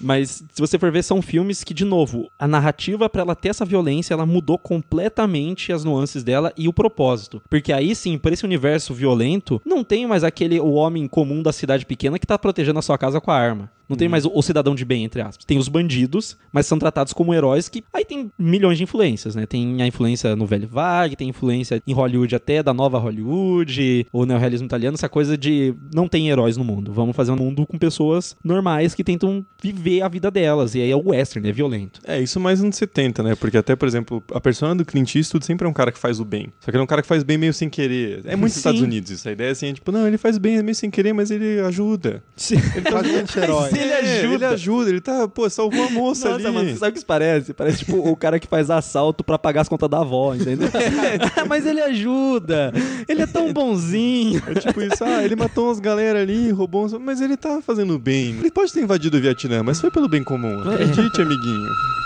[0.04, 3.50] Mas se você for ver, são filmes que, de novo, a narrativa, pra ela ter
[3.50, 7.40] essa violência, ela mudou completamente as nuances dela e o propósito.
[7.48, 11.52] Porque aí sim, por esse universo violento, não tem mais aquele o homem comum da
[11.52, 13.70] cidade pequena que tá protegendo a sua casa com a arma.
[13.88, 15.44] Não tem mais o, o cidadão de bem, entre aspas.
[15.44, 17.84] Tem os bandidos, mas são tratados como heróis que.
[17.92, 19.46] Aí tem milhões de influências, né?
[19.46, 24.24] Tem a influência no Velho Vague, tem influência em Hollywood até da nova Hollywood, o
[24.24, 26.92] neorrealismo italiano, essa coisa de não tem heróis no mundo.
[26.92, 30.74] Vamos fazer um mundo com pessoas normais que tentam viver a vida delas.
[30.74, 32.00] E aí é o western, é violento.
[32.04, 33.34] É, isso mais nos 70, né?
[33.34, 36.20] Porque até, por exemplo, a persona do Clint Eastwood sempre é um cara que faz
[36.20, 36.52] o bem.
[36.60, 38.22] Só que ele é um cara que faz bem meio sem querer.
[38.24, 38.58] É muito Sim.
[38.58, 39.28] Estados Unidos isso.
[39.28, 41.60] A ideia é assim, é tipo, não, ele faz bem meio sem querer, mas ele
[41.60, 42.22] ajuda.
[42.50, 43.70] Ele tá de anti-herói.
[43.78, 44.34] Ele É, ajuda.
[44.34, 46.54] Ele ajuda, ele tá, pô, salvou a moça Nossa, ali.
[46.54, 47.52] mano, você sabe o que isso parece?
[47.52, 50.68] Parece tipo o cara que faz assalto pra pagar as contas da avó, entendeu?
[51.48, 52.72] Mas ele ajuda.
[53.08, 54.42] Ele é tão bonzinho.
[54.46, 56.92] É tipo isso, ah, ele matou umas galera ali, roubou uns...
[56.94, 58.36] Mas ele tá fazendo bem.
[58.38, 60.60] Ele pode ter invadido o Vietnã, mas foi pelo bem comum.
[60.62, 62.01] Acredite, amiguinho.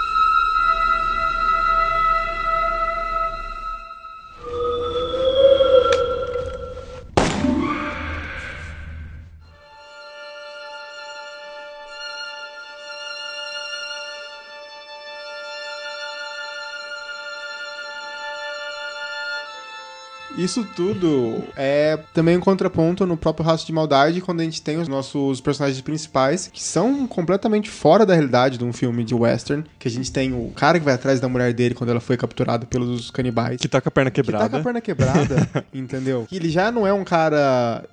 [20.47, 24.79] Isso tudo é também um contraponto no próprio Raço de Maldade, quando a gente tem
[24.79, 29.65] os nossos personagens principais, que são completamente fora da realidade de um filme de western,
[29.77, 32.17] que a gente tem o cara que vai atrás da mulher dele quando ela foi
[32.17, 33.61] capturada pelos canibais.
[33.61, 34.49] Que tá com a perna que tá quebrada.
[34.49, 36.27] com a perna quebrada, entendeu?
[36.29, 37.85] Que ele já não é um cara...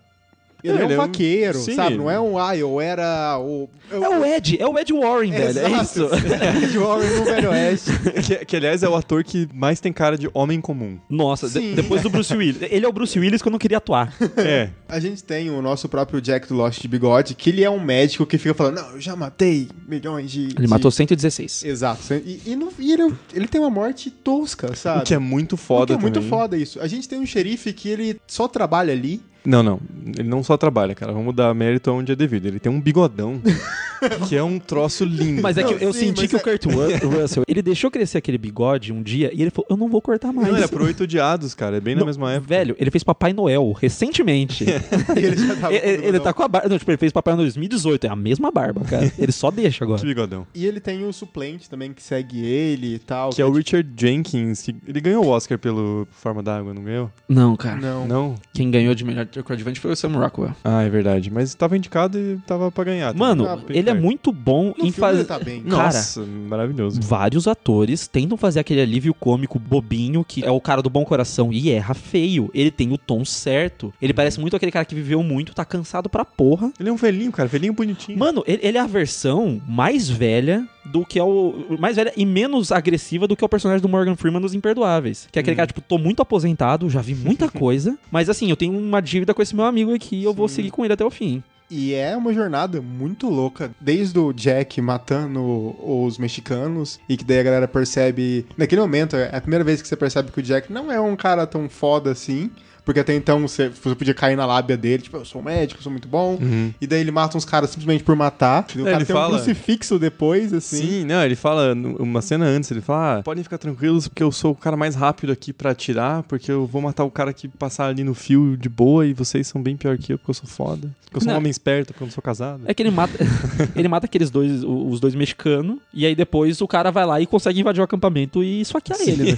[0.63, 1.76] Ele Não, é ele um é um- vaqueiro, Sim.
[1.76, 1.97] sabe?
[1.97, 3.69] Não é um, ah, eu era o...
[3.91, 5.60] Eu, É o Ed, é o Ed Warren, velho.
[5.60, 6.08] É isso.
[6.63, 7.91] Ed Warren no Velho Oeste.
[8.26, 10.97] que, que, aliás, é o ator que mais tem cara de homem comum.
[11.10, 11.73] Nossa, de- Sim.
[11.76, 12.62] depois do Bruce Willis.
[12.71, 14.13] Ele é o Bruce Willis que eu não queria atuar.
[14.38, 14.69] É.
[14.88, 17.80] A gente tem o nosso próprio Jack do Lost de bigode, que ele é um
[17.80, 20.43] médico que fica falando, não, eu já matei milhões de...
[20.45, 21.63] Ele de- matou 116.
[21.65, 22.02] Exato.
[22.13, 25.02] E, e, no- e ele, ele tem uma morte tosca, sabe?
[25.02, 26.30] O que é muito foda O que é muito também.
[26.30, 26.80] foda isso.
[26.82, 29.21] A gente tem um xerife que ele só trabalha ali.
[29.45, 29.79] Não, não.
[30.17, 31.12] Ele não só trabalha, cara.
[31.12, 32.45] Vamos dar mérito onde é devido.
[32.45, 33.41] Ele tem um bigodão
[34.28, 35.42] que é um troço lindo.
[35.42, 37.89] Mas é que Não, eu sim, senti que é- o Kurt Ru- Russell, ele deixou
[37.92, 40.48] crescer aquele bigode um dia e ele falou, eu não vou cortar mais.
[40.48, 41.78] Não, ele é pro Oito Odiados, cara.
[41.78, 42.48] É bem na Não, mesma época.
[42.48, 44.63] Velho, ele fez Papai Noel recentemente.
[44.66, 44.68] E
[45.20, 46.70] ele já tava com ele, ele tá com a barba.
[46.70, 48.08] Não, tipo, ele fez Papai Noel em 2018.
[48.08, 49.12] É a mesma barba, cara.
[49.18, 50.02] Ele só deixa Que agora.
[50.02, 50.48] bigodão.
[50.54, 53.30] E ele tem o suplente também que segue ele e tal.
[53.30, 54.62] Que é o Richard Jenkins.
[54.62, 57.12] Que ele ganhou o Oscar pelo Forma d'Água, não ganhou?
[57.30, 57.78] Não, cara.
[57.80, 58.08] Não.
[58.08, 58.36] Não?
[58.54, 60.54] Quem ganhou de melhor ator coadjuvante foi o Sam Rockwell.
[60.63, 61.32] Ah, é verdade.
[61.32, 63.13] Mas tava indicado e tava pra ganhar.
[63.13, 64.03] Mano, Ah, ele é perto.
[64.03, 65.23] muito bom No em fazer.
[65.25, 65.62] tá bem.
[65.63, 66.99] Cara, Nossa, maravilhoso.
[67.01, 71.51] Vários atores tentam fazer aquele alívio cômico bobinho, que é o cara do bom coração,
[71.51, 72.49] e erra feio.
[72.53, 73.93] Ele tem o tom certo.
[74.01, 76.71] Ele parece muito aquele cara que viveu muito, tá cansado pra porra.
[76.79, 77.47] Ele é um velhinho, cara.
[77.47, 78.17] Velhinho bonitinho.
[78.17, 81.77] Mano, ele, ele é a versão mais velha do que é o.
[81.79, 85.27] Mais velha e menos agressiva do que é o personagem do Morgan Freeman nos Imperdoáveis.
[85.32, 87.97] Que é aquele cara, tipo, tô muito aposentado, já vi muita coisa.
[88.12, 90.71] mas assim, eu tenho uma dívida com esse meu amigo aqui e eu vou seguir
[90.71, 91.41] com ele até o fim.
[91.76, 97.40] E é uma jornada muito louca, desde o Jack matando os mexicanos, e que daí
[97.40, 98.46] a galera percebe.
[98.56, 101.16] Naquele momento, é a primeira vez que você percebe que o Jack não é um
[101.16, 102.52] cara tão foda assim.
[102.86, 105.80] Porque até então você, você podia cair na lábia dele, tipo, eu sou um médico,
[105.80, 106.38] eu sou muito bom.
[106.41, 106.74] Uhum.
[106.82, 108.65] E daí ele mata uns caras simplesmente por matar.
[108.76, 110.78] O É, cara ele tem um fala- crucifixo depois, assim.
[110.78, 114.32] Sim, não, ele fala uma cena antes, ele fala, ah, podem ficar tranquilos porque eu
[114.32, 117.48] sou o cara mais rápido aqui pra atirar, porque eu vou matar o cara que
[117.48, 120.36] passar ali no fio de boa e vocês são bem pior que eu porque eu
[120.36, 120.89] sou foda.
[121.06, 121.36] Porque eu sou Não.
[121.36, 122.63] um homem esperto, porque eu não sou casado.
[122.65, 123.13] É que ele mata.
[123.76, 127.22] ele mata aqueles dois, o- os dois mexicanos, e aí depois o cara vai lá
[127.22, 129.38] e consegue invadir o acampamento e esfaquear ele, né?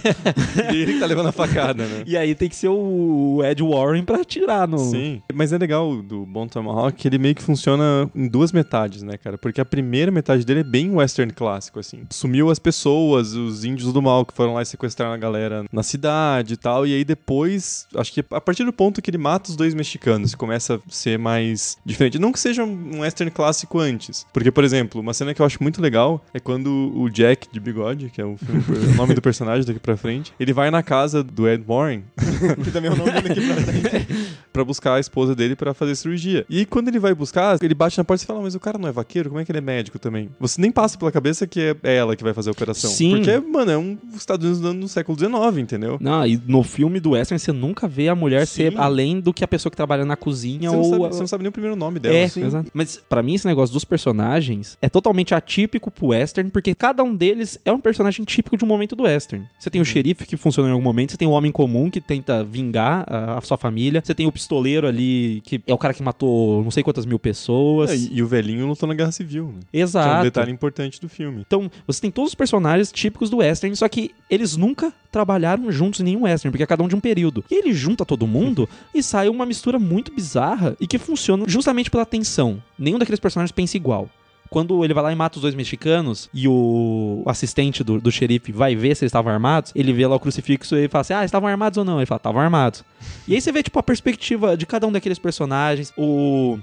[0.74, 2.04] E ele que tá levando a facada, né?
[2.08, 4.78] E aí tem que ser o Ed Warren pra atirar no.
[4.78, 9.02] Sim, mas é legal do Bom Tomahawk que ele meio que funciona em duas metades,
[9.04, 9.38] né, cara?
[9.38, 12.04] Porque a primeira metade dele é bem western clássico, assim.
[12.12, 15.84] Sumiu as pessoas, os índios do mal que foram lá e sequestraram a galera na
[15.84, 16.86] cidade e tal.
[16.86, 20.36] E aí depois, acho que a partir do ponto que ele mata os dois mexicanos,
[20.36, 22.20] começa a ser mais diferente.
[22.20, 24.26] Não que seja um western clássico antes.
[24.34, 27.60] Porque, por exemplo, uma cena que eu acho muito legal é quando o Jack de
[27.60, 30.84] bigode, que é o, filme- o nome do personagem daqui pra frente, ele vai na
[30.84, 32.04] casa do Ed Warren
[32.64, 34.08] Que também é o nome dele aqui pra frente.
[34.56, 36.46] Pra buscar a esposa dele pra fazer cirurgia.
[36.50, 38.88] E quando ele vai buscar, ele bate na porta e fala: Mas o cara não
[38.88, 39.30] é vaqueiro?
[39.30, 40.30] Como é que ele é médico também?
[40.40, 42.90] Você nem passa pela cabeça que é- ela que vai fazer a operação.
[42.90, 43.12] Sim.
[43.18, 45.98] Porque, mano, é um Estados Unidos no século XIX, entendeu?
[46.00, 48.54] Não, e no filme do Western você nunca vê a mulher Sim.
[48.72, 50.84] ser além do que a pessoa que trabalha na cozinha Você ou.
[50.86, 52.16] sabe, a- você não sabe nem o primeiro nome dela.
[52.16, 52.44] É, assim.
[52.46, 52.72] exato.
[52.74, 57.14] Mas pra mim esse negócio dos personagens é totalmente atípico pro western, porque cada um
[57.16, 59.46] deles é um personagem típico de um momento do western.
[59.60, 62.00] Você tem o xerife que funciona em algum momento, você tem o homem comum que
[62.00, 65.94] tenta vingar a, a sua família, você tem o pistoleiro ali, que é o cara
[65.94, 67.90] que matou não sei quantas mil pessoas.
[67.92, 69.60] É, e, o velhinho lutou na Guerra Civil, né?
[69.72, 70.20] Que é Exato.
[70.20, 71.44] um detalhe importante do filme.
[71.46, 76.00] Então, você tem todos os personagens típicos do western, só que eles nunca trabalharam juntos
[76.00, 77.44] em nenhum western, porque é cada um de um período.
[77.50, 81.90] E ele junta todo mundo e sai uma mistura muito bizarra e que funciona justamente
[81.90, 82.62] pela tensão.
[82.78, 84.10] Nenhum daqueles personagens pensa igual.
[84.50, 88.52] Quando ele vai lá e mata os dois mexicanos e o assistente do, do xerife
[88.52, 91.14] vai ver se eles estavam armados, ele vê lá o crucifixo e ele fala assim:
[91.14, 91.98] Ah, estavam armados ou não?
[91.98, 92.84] Ele fala: Estavam armados.
[93.28, 95.92] E aí você vê, tipo, a perspectiva de cada um daqueles personagens.
[95.98, 96.60] O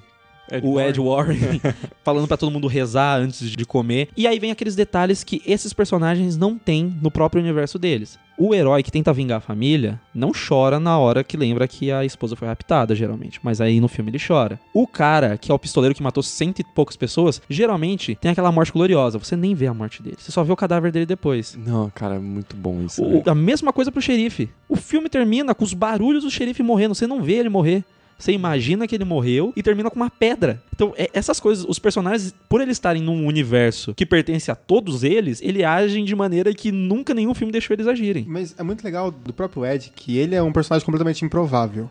[0.63, 1.39] o Ed Warren
[2.05, 4.09] falando pra todo mundo rezar antes de comer.
[4.17, 8.19] E aí vem aqueles detalhes que esses personagens não têm no próprio universo deles.
[8.45, 12.05] O herói que tenta vingar a família não chora na hora que lembra que a
[12.05, 13.39] esposa foi raptada, geralmente.
[13.41, 14.59] Mas aí no filme ele chora.
[14.75, 18.51] O cara, que é o pistoleiro que matou cento e poucas pessoas, geralmente tem aquela
[18.51, 19.17] morte gloriosa.
[19.17, 20.17] Você nem vê a morte dele.
[20.19, 21.57] Você só vê o cadáver dele depois.
[21.57, 23.01] Não, cara, é muito bom isso.
[23.05, 23.23] O- né?
[23.27, 24.51] a mesma coisa pro xerife.
[24.69, 26.97] O filme termina com os barulhos do xerife morrendo.
[26.97, 27.85] Você não vê ele morrer.
[28.23, 30.63] Você imagina que ele morreu e termina com uma pedra.
[30.73, 35.03] Então, é- essas coisas, os personagens, por eles estarem num universo que pertence a todos
[35.03, 38.25] eles, ele agem de maneira que nunca nenhum filme deixou eles agirem.
[38.29, 41.91] Mas é muito legal do próprio Ed que ele é um personagem completamente improvável.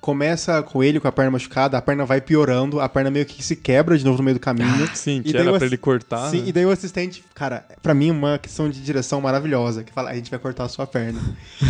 [0.00, 3.42] Começa com ele com a perna machucada, a perna vai piorando, a perna meio que
[3.42, 4.88] se quebra de novo no meio do caminho.
[4.94, 6.30] Sim, E que era o pra ele cortar.
[6.30, 6.48] Sim, né?
[6.48, 10.14] e daí o assistente, cara, pra mim uma questão de direção maravilhosa, que fala, a
[10.14, 11.20] gente vai cortar a sua perna.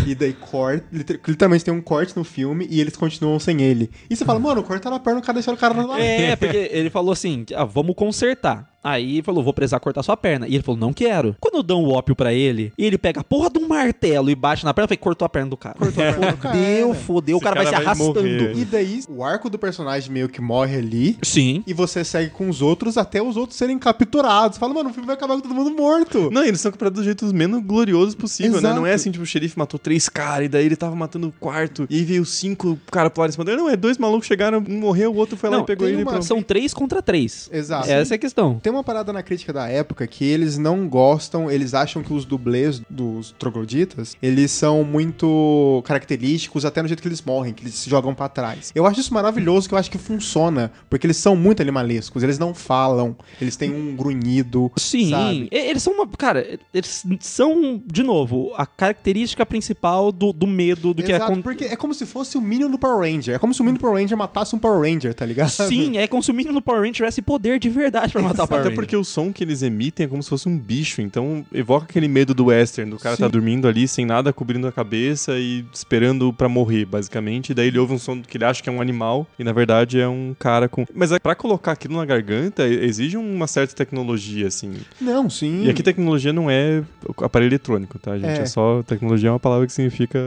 [0.07, 3.91] e daí corta, liter- literalmente tem um corte no filme e eles continuam sem ele.
[4.11, 5.99] E você fala, mano, cortaram a perna, o cara deixou o cara lá.
[5.99, 8.68] É, porque ele falou assim: ah, vamos consertar.
[8.83, 10.47] Aí ele falou, vou precisar cortar sua perna.
[10.47, 11.37] E ele falou, não quero.
[11.41, 14.35] Quando dão o ópio pra ele, e ele pega a porra de um martelo e
[14.35, 15.77] bate na perna, eu falei, cortou a perna do cara.
[15.79, 16.95] Cortou a perna do cara, Fodeu, né?
[16.95, 17.37] fodeu.
[17.37, 18.23] O Esse cara vai se cara vai arrastando.
[18.23, 18.57] morrer.
[18.57, 21.19] E daí o arco do personagem meio que morre ali.
[21.23, 21.63] Sim.
[21.67, 24.59] E você segue com os outros até os outros serem capturados.
[24.59, 26.31] Fala, mano, o filme vai acabar com todo mundo morto.
[26.31, 28.59] Não, eles são capturados do jeito menos glorioso possível, né?
[28.59, 28.75] Exato.
[28.77, 31.33] Não é assim, tipo, o xerife matou três caras e daí ele tava matando o
[31.33, 33.57] quarto e aí veio cinco caras pularam em cima dele.
[33.59, 36.01] Não, é dois malucos chegaram, um morreu, o outro foi lá Não, e pegou ele
[36.01, 36.23] e uma-.
[36.23, 37.49] São três contra três.
[37.53, 37.91] Exato.
[37.91, 38.59] Essa é a questão.
[38.69, 42.27] Tem uma parada na crítica da época que eles não gostam, eles acham que os
[42.27, 47.73] dublês dos trogloditas, eles são muito característicos até no jeito que eles morrem, que eles
[47.75, 48.71] se jogam pra trás.
[48.75, 52.39] Eu acho isso maravilhoso, que eu acho que funciona, porque eles são muito animalescos, eles
[52.39, 55.49] não falam, eles têm um grunhido, Sim, sabe?
[55.51, 56.07] eles são uma.
[56.07, 61.17] Cara, eles são, de novo, a característica principal do, do medo do que é.
[61.17, 63.35] Exato, con- porque é como se fosse o Minion do Power Ranger.
[63.35, 65.49] É como se o Minion do Power Ranger matasse um Power Ranger, tá ligado?
[65.49, 68.45] Sim, é como se o menino no Power Ranger tivesse poder de verdade pra matar
[68.45, 68.75] o Power Até Ranger.
[68.77, 72.09] porque o som que eles emitem é como se fosse um bicho, então evoca aquele
[72.09, 73.23] medo do western, do cara Sim.
[73.23, 77.51] tá dormindo ali sem nada cobrindo a cabeça e esperando pra morrer, basicamente.
[77.51, 79.53] E daí ele ouve um som que ele acha que é um animal e na
[79.53, 80.85] verdade é um cara com.
[80.95, 84.75] Mas é, pra colocar aquilo na garganta exige uma certa tecnologia, assim.
[85.01, 85.65] Não, sim.
[85.65, 86.83] E aqui tecnologia não é
[87.23, 88.39] aparelho eletrônico, tá, gente?
[88.41, 88.43] É.
[88.43, 88.83] É, só.
[88.83, 90.19] Tecnologia é uma palavra que significa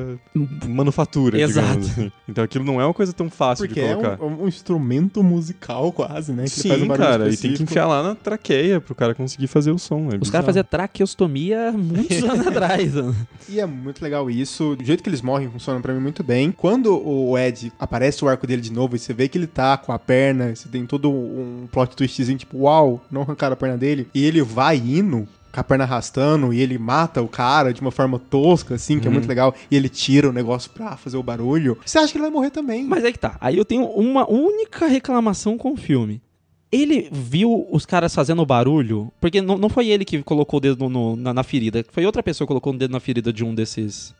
[0.67, 1.79] manufatura, Exato.
[1.79, 2.11] assim.
[2.27, 4.23] Então aquilo não é uma coisa tão fácil Porque de é colocar.
[4.23, 6.43] um, um instrumento musical quase, né?
[6.45, 7.63] que um Sim, barulho cara, e tem que específico.
[7.63, 10.09] enfiar lá na traqueia pro cara conseguir fazer o som.
[10.13, 12.93] é Os caras faziam traqueostomia muitos anos atrás.
[12.93, 13.15] mano.
[13.49, 14.75] E é muito legal isso.
[14.75, 16.51] Do jeito que eles morrem funciona pra mim muito bem.
[16.51, 19.77] Quando o Ed aparece o arco dele de novo e você vê que ele tá
[19.77, 23.77] com a perna, você tem todo um plot twistzinho, tipo, uau, não arrancaram a perna
[23.77, 24.07] dele.
[24.13, 27.91] E ele vai indo com a perna arrastando e ele mata o cara de uma
[27.91, 29.53] forma tosca, assim, que é muito legal.
[29.69, 31.77] E ele tira o negócio pra fazer o barulho.
[31.85, 32.85] Você acha que ele vai morrer também?
[32.85, 33.35] Mas é que tá.
[33.41, 36.21] Aí eu tenho uma única reclamação com o filme.
[36.71, 40.87] Ele viu os caras fazendo barulho, porque não, não foi ele que colocou o dedo
[40.89, 43.53] no- na, na ferida, foi outra pessoa que colocou o dedo na ferida de um
[43.53, 44.13] desses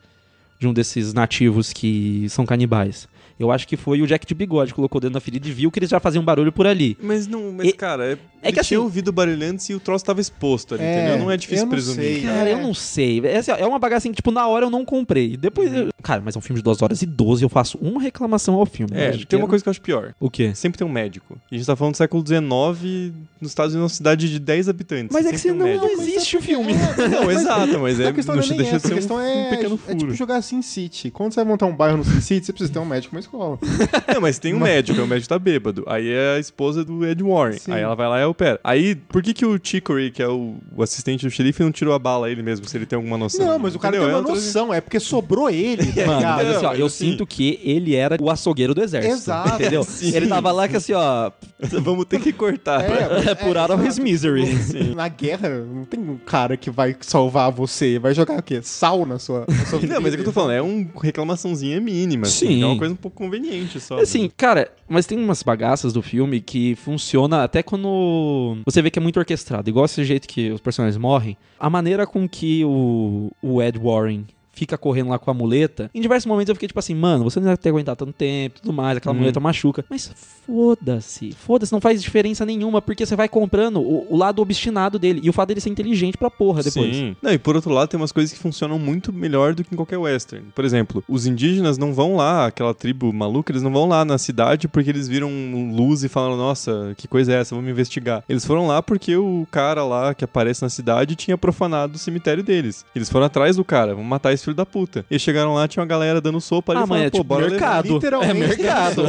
[0.60, 3.08] de um desses nativos que são canibais.
[3.42, 5.52] Eu acho que foi o Jack de Bigode que colocou o dedo na ferida e
[5.52, 6.96] viu que eles já faziam barulho por ali.
[7.02, 9.68] Mas não, mas E- cara, é, é ele que assim- tinha ouvido o barulho antes
[9.70, 11.20] e o troço tava exposto ali, É, entendeu?
[11.26, 12.04] Não é difícil eu não presumir.
[12.04, 12.22] sei.
[12.22, 12.54] Cara, É.
[12.54, 13.20] eu não sei.
[13.26, 15.36] É, assim, é uma bagaça assim que, tipo, na hora eu não comprei.
[15.38, 15.74] Depois.
[15.74, 18.56] eu- Cara, mas é um filme de 2 horas e 12 eu faço uma reclamação
[18.56, 18.92] ao filme.
[18.96, 20.14] É, tem uma é- coisa que eu acho pior.
[20.20, 20.52] O quê?
[20.56, 21.38] Sempre tem um médico.
[21.52, 24.68] E a gente tá falando do século XIX, nos Estados Unidos, uma cidade de 10
[24.70, 25.10] habitantes.
[25.14, 25.86] Mas é que você não, um médico.
[25.86, 26.74] não existe o filme.
[26.74, 29.20] Não, exato, mas é, a questão não não é deixa de ser a questão um,
[29.22, 29.98] é, um pequeno é furo.
[30.00, 31.12] tipo jogar Sin City.
[31.12, 33.20] Quando você vai montar um bairro no Sin City, você precisa ter um médico uma
[33.32, 33.60] escola.
[34.14, 35.84] Não, mas tem um médico, aí o médico tá bêbado.
[35.88, 37.58] Aí é a esposa do Ed Warren.
[37.58, 37.72] Sim.
[37.72, 38.60] Aí ela vai lá e opera.
[38.64, 41.94] Aí, por que que o Chicory, que é o, o assistente do xerife, não tirou
[41.94, 43.46] a bala ele mesmo, se ele tem alguma noção?
[43.46, 44.08] Não, mas o cara Entendeu?
[44.10, 46.38] tem É uma outra- noção, é porque sobrou ele, tá Mano, ligado?
[46.46, 49.14] mas assim, ó, eu assim- sinto que ele era o açougueiro do exército.
[49.16, 49.56] Exato.
[49.56, 49.84] Entendeu?
[49.84, 50.16] Sim.
[50.16, 51.32] Ele tava lá que assim, ó.
[51.82, 52.84] Vamos ter que cortar.
[52.84, 54.04] É, por out of his exato.
[54.04, 54.44] misery.
[54.96, 58.00] Na guerra, não tem um cara que vai salvar você.
[58.00, 58.62] Vai jogar o quê?
[58.64, 61.80] Sal na sua, na sua Não, mas é que eu tô falando, é uma reclamaçãozinha
[61.80, 62.26] mínima.
[62.26, 62.64] assim, Sim.
[62.64, 64.00] É uma coisa um pouco conveniente só.
[64.00, 69.00] Assim, cara, mas tem umas bagaças do filme que funciona até quando você vê que
[69.00, 69.70] é muito orquestrado.
[69.70, 71.38] Igual esse jeito que os personagens morrem.
[71.60, 75.90] A maneira com que o, o Ed Warren fica correndo lá com a muleta.
[75.94, 78.60] Em diversos momentos eu fiquei tipo assim, mano, você não deve ter aguentado tanto tempo
[78.62, 79.20] tudo mais, aquela Uhum.
[79.22, 79.86] muleta machuca.
[79.90, 80.12] Mas
[80.46, 85.22] foda-se, foda-se, não faz diferença nenhuma, porque você vai comprando o, o lado obstinado dele
[85.24, 86.96] e o fato dele ser inteligente pra porra depois.
[86.96, 87.16] Sim.
[87.22, 89.78] Não, e por outro lado, tem umas coisas que funcionam muito melhor do que em
[89.78, 90.46] qualquer western.
[90.54, 94.18] Por exemplo, os indígenas não vão lá, aquela tribo maluca, eles não vão lá na
[94.18, 95.32] cidade porque eles viram
[95.74, 97.56] luz e falam, nossa, que coisa é essa?
[97.56, 98.24] Vamos investigar.
[98.28, 102.44] Eles foram lá porque o cara lá que aparece na cidade tinha profanado o cemitério
[102.44, 102.86] deles.
[102.96, 105.06] Eles foram atrás do cara, vamos matar esse filho da puta.
[105.10, 107.24] E chagaram lá, tinha uma galera dando sopa ali Ah, e falaram, é pô, tipo
[107.28, 107.52] bora levar.
[107.54, 107.94] mercado.
[107.94, 108.32] Literalmente.
[108.32, 109.04] É mercado.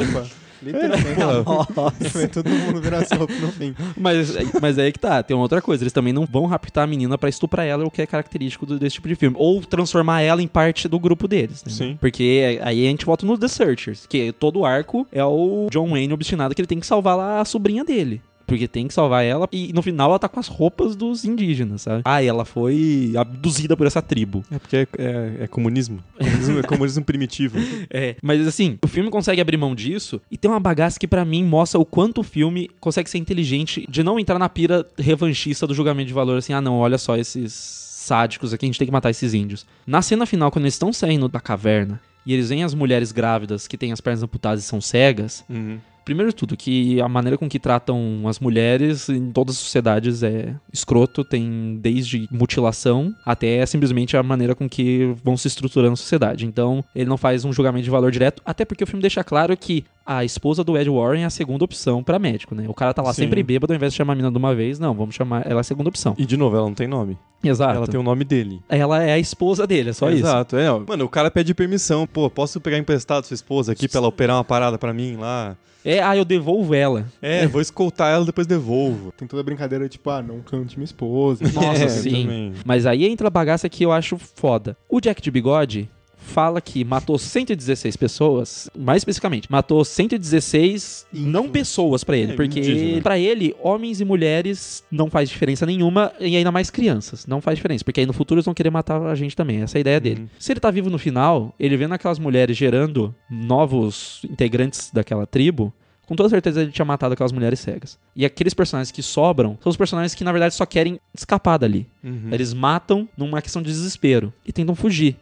[0.63, 2.09] Literalmente.
[2.15, 3.75] Vai todo mundo virar sopa no fim.
[3.97, 5.83] Mas, mas é aí que tá, tem uma outra coisa.
[5.83, 8.79] Eles também não vão raptar a menina pra estuprar ela, o que é característico do-
[8.79, 9.37] desse tipo de filme.
[9.39, 11.65] Ou transformar ela em parte do grupo deles.
[11.65, 11.73] né?
[11.73, 11.99] Sim.
[12.01, 15.89] Porque aí a gente volta no The Searchers, que todo o arco é o John
[15.91, 18.23] Wayne obstinado que ele tem que salvar lá a sobrinha dele.
[18.53, 21.83] Porque tem que salvar ela e no final ela tá com as roupas dos indígenas,
[21.83, 22.03] sabe?
[22.05, 24.45] Ah, ela foi abduzida por essa tribo.
[24.51, 26.01] É porque é, é- é comunismo.
[26.19, 27.59] Comunismo é comunismo primitivo.
[27.91, 31.25] É, mas assim, o filme consegue abrir mão disso e tem uma bagaça que pra
[31.25, 35.67] mim mostra o quanto o filme consegue ser inteligente de não entrar na pira revanchista
[35.67, 38.87] do julgamento de valor assim, ah não, olha só esses sádicos aqui, a gente tem
[38.87, 39.65] que matar esses índios.
[39.87, 43.67] Na cena final, quando eles estão saindo da caverna e eles veem as mulheres grávidas
[43.69, 45.79] que têm as pernas amputadas e são cegas, Uhum.
[46.05, 50.23] Primeiro de tudo, que a maneira com que tratam as mulheres em todas as sociedades
[50.23, 55.97] é escroto, tem desde mutilação até simplesmente a maneira com que vão se estruturando a
[55.97, 56.47] sociedade.
[56.47, 59.57] Então, ele não faz um julgamento de valor direto, até porque o filme deixa claro
[59.57, 62.65] que a esposa do Ed Warren é a segunda opção pra médico, né?
[62.69, 63.23] O cara tá lá Sim.
[63.23, 65.61] sempre bêbado, ao invés de chamar a menina de uma vez, não, vamos chamar ela
[65.61, 66.15] é a segunda opção.
[66.19, 67.17] E de novo, ela não tem nome.
[67.43, 67.77] Exato.
[67.77, 68.61] Ela tem o nome dele.
[68.69, 70.21] Ela é a esposa dele, é só isso.
[70.21, 70.69] Exato, é.
[70.71, 72.07] Mano, o cara pede permissão.
[72.07, 75.57] Pô, posso pegar emprestado sua esposa aqui pra ela operar uma parada pra mim lá?
[75.85, 77.07] É, ah, eu devolvo ela.
[77.21, 79.13] É, vou escoltar ela depois devolvo.
[79.17, 81.45] Tem toda a brincadeira, tipo, ah, não cante minha esposa.
[81.53, 82.23] Nossa, É, sim.
[82.23, 82.53] também.
[82.65, 84.77] Mas aí entra a bagaça que eu acho foda.
[84.89, 85.89] O Jack de Bigode
[86.27, 92.61] fala que matou 116 pessoas, mais especificamente, matou 116 não pessoas pra ele, É, porque
[92.61, 93.03] indígena.
[93.03, 97.57] pra ele homens e mulheres não faz diferença nenhuma e ainda mais crianças, não faz
[97.59, 99.83] diferença, porque aí no futuro eles vão querer matar a gente também, essa é a
[99.83, 100.21] ideia dele.
[100.23, 100.29] Uhum.
[100.39, 105.73] Se ele tá vivo no final, ele vendo aquelas mulheres gerando novos integrantes daquela tribo,
[106.07, 107.99] com toda certeza ele tinha matado aquelas mulheres cegas.
[108.15, 111.87] E aqueles personagens que sobram são os personagens que na verdade só querem escapar dali.
[112.03, 112.29] Uhum.
[112.31, 115.17] Eles matam numa questão de desespero e tentam fugir.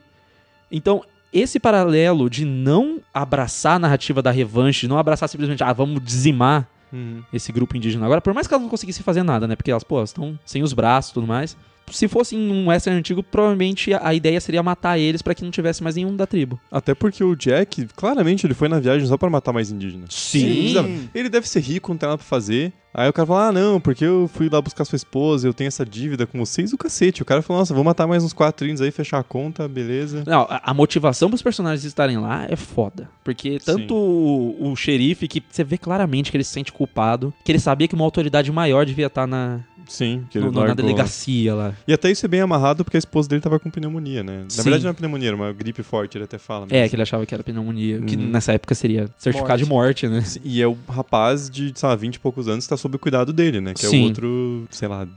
[0.71, 1.03] Então,
[1.33, 6.03] esse paralelo de não abraçar a narrativa da revanche, de não abraçar simplesmente, ah, vamos
[6.03, 7.23] dizimar Uhum.
[7.33, 9.55] esse grupo indígena agora, por mais que elas não conseguissem fazer nada, né?
[9.55, 11.57] Porque elas, pô, elas estão sem os braços e tudo mais.
[11.93, 15.51] Se fosse em um western antigo, provavelmente a ideia seria matar eles pra que não
[15.51, 16.59] tivesse mais nenhum da tribo.
[16.70, 20.14] Até porque o Jack, claramente, ele foi na viagem só pra matar mais indígenas.
[20.14, 20.76] Sim.
[20.78, 22.72] Ele- Ele deve ser rico, não tem nada pra fazer.
[22.93, 25.68] Aí o cara fala, ah, não, porque eu fui lá buscar sua esposa, eu tenho
[25.68, 27.22] essa dívida com vocês, o cacete.
[27.22, 30.24] O cara falou, nossa, vou matar mais uns quatro índios aí, fechar a conta, beleza.
[30.26, 33.09] Não, a, a motivação pros personagens estarem lá é foda.
[33.22, 37.53] Porque tanto o, o xerife, que você vê claramente que ele se sente culpado, que
[37.53, 39.61] ele sabia que uma autoridade maior devia estar na,
[39.91, 41.74] Sim, que ele no- na delegacia lá.
[41.86, 44.45] E até isso é bem amarrado porque a esposa dele tava com pneumonia, né?
[44.45, 44.62] Na Sim.
[44.62, 46.66] verdade não é pneumonia, era uma gripe forte, ele até fala.
[46.70, 48.28] É, mas- que ele achava que era pneumonia, que Uhum.
[48.28, 50.22] nessa época seria certificado de morte, né?
[50.45, 52.99] E é o rapaz de, sei lá, 20 e poucos anos que tá sob o
[53.01, 53.74] cuidado dele, né?
[53.74, 54.03] Que é Sim.
[54.03, 55.09] o outro, sei lá,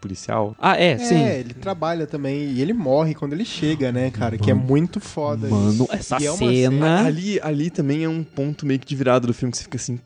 [0.00, 0.56] policial.
[0.58, 1.22] Ah, é, É, sim.
[1.22, 4.36] ele trabalha também e ele morre quando ele chega, né, cara?
[4.38, 5.88] Que é muito foda Mano, isso.
[5.92, 9.26] essa E é uma cena- Ali, ali também é um ponto meio que de virada
[9.26, 10.00] do filme que você fica assim.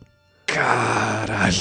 [0.57, 1.53] Caralho.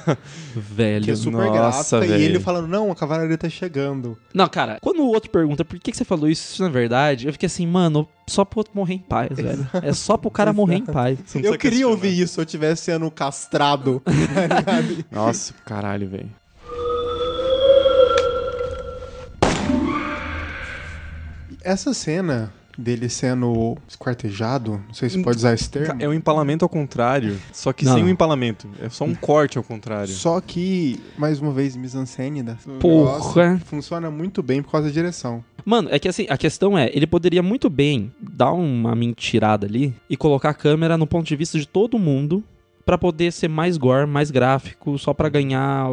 [0.56, 1.04] Velho.
[1.04, 2.22] Que é super Nossa, e velho.
[2.22, 4.16] ele falando, não, a cavalaria tá chegando.
[4.32, 7.32] Não, cara, quando o outro pergunta por que, que você falou isso na verdade, eu
[7.32, 9.68] fiquei assim, mano, só pro outro morrer em paz, velho.
[9.82, 11.18] É só pro cara morrer em paz.
[11.34, 11.88] Eu queria questionar.
[11.88, 14.00] ouvir isso se eu tivesse sendo castrado.
[15.10, 16.30] Nossa, caralho, velho.
[21.62, 26.00] Essa cena dele sendo esquartejado, não sei se pode usar esse termo.
[26.02, 27.94] É um empalamento ao contrário, só que Não.
[27.94, 28.68] sem o empalamento.
[28.80, 30.08] É só um corte ao contrário.
[30.12, 33.58] Só que, mais uma vez, mise-en-scène da Porra.
[33.64, 35.44] funciona muito bem por causa da direção.
[35.64, 39.94] Mano, é que assim, a questão é, ele poderia muito bem dar uma mentirada ali
[40.10, 42.44] e colocar a câmera no ponto de vista de todo mundo
[42.84, 45.90] pra poder ser mais gore, mais gráfico, só pra ganhar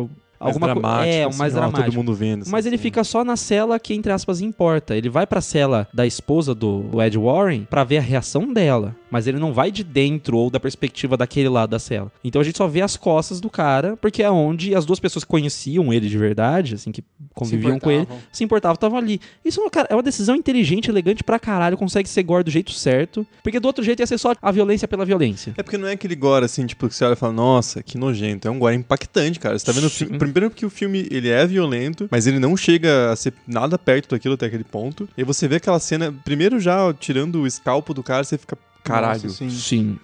[0.47, 0.79] alguma coisa.
[0.81, 1.15] dramático.
[1.15, 1.83] É, o assim, mais dramático.
[1.85, 2.45] Todo mundo vendo.
[2.49, 2.83] Mas ele assim.
[2.83, 4.95] fica só na cela que, entre aspas, importa.
[4.95, 8.95] Ele vai pra cela da esposa do Ed Warren pra ver a reação dela.
[9.09, 12.11] Mas ele não vai de dentro ou da perspectiva daquele lado da cela.
[12.23, 15.23] Então a gente só vê as costas do cara, porque é onde as duas pessoas
[15.25, 19.19] que conheciam ele de verdade, assim, que conviviam com ele, se importavam, estavam ali.
[19.43, 23.27] Isso cara, é uma decisão inteligente, elegante pra caralho, consegue ser gore do jeito certo.
[23.43, 25.53] Porque do outro jeito ia ser só a violência pela violência.
[25.57, 27.97] É porque não é aquele gore assim, tipo, que você olha e fala, nossa, que
[27.97, 28.47] nojento.
[28.47, 29.59] É um gore impactante, cara.
[29.59, 30.15] Você tá vendo o, fi- Sim.
[30.15, 33.77] o Primeiro porque o filme, ele é violento, mas ele não chega a ser nada
[33.77, 35.07] perto daquilo até aquele ponto.
[35.17, 39.23] E você vê aquela cena, primeiro já tirando o escalpo do cara, você fica, caralho,
[39.23, 39.49] Nossa, sim.
[39.49, 39.99] Sim.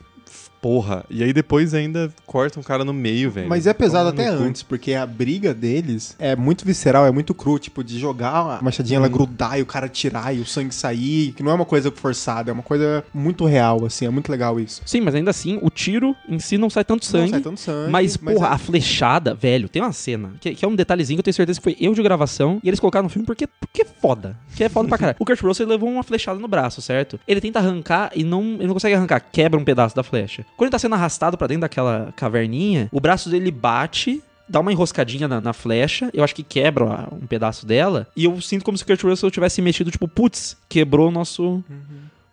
[0.68, 1.06] Porra.
[1.10, 3.48] E aí depois ainda corta um cara no meio, velho.
[3.48, 7.34] Mas é pesado Toma até antes, porque a briga deles é muito visceral, é muito
[7.34, 10.76] cru, tipo, de jogar a machadinha, ela grudar e o cara tirar e o sangue
[10.76, 14.30] sair, que não é uma coisa forçada, é uma coisa muito real, assim, é muito
[14.30, 14.82] legal isso.
[14.86, 17.24] Sim, mas ainda assim, o tiro em si não sai tanto sangue.
[17.24, 17.90] Não sai tanto sangue.
[17.90, 21.22] Mas, porra, é- a flechada, velho, tem uma cena que, que é um detalhezinho que
[21.22, 23.84] eu tenho certeza que foi eu de gravação e eles colocaram no filme porque, porque
[23.84, 24.36] é foda.
[24.54, 25.16] Que é foda pra caralho.
[25.22, 27.18] O Kurt Russell levou uma flechada no braço, certo?
[27.26, 30.44] Ele tenta arrancar e não, ele não consegue arrancar, quebra um pedaço da flecha.
[30.58, 34.22] Quando ele tá sendo arrastado pra dentro daquela caverninha, o braço dele bate.
[34.50, 38.40] Dá uma enroscadinha na, na flecha, eu acho que quebra um pedaço dela, e eu
[38.40, 41.62] sinto como se o Kurt Russell tivesse mexido, tipo, putz, quebrou o nosso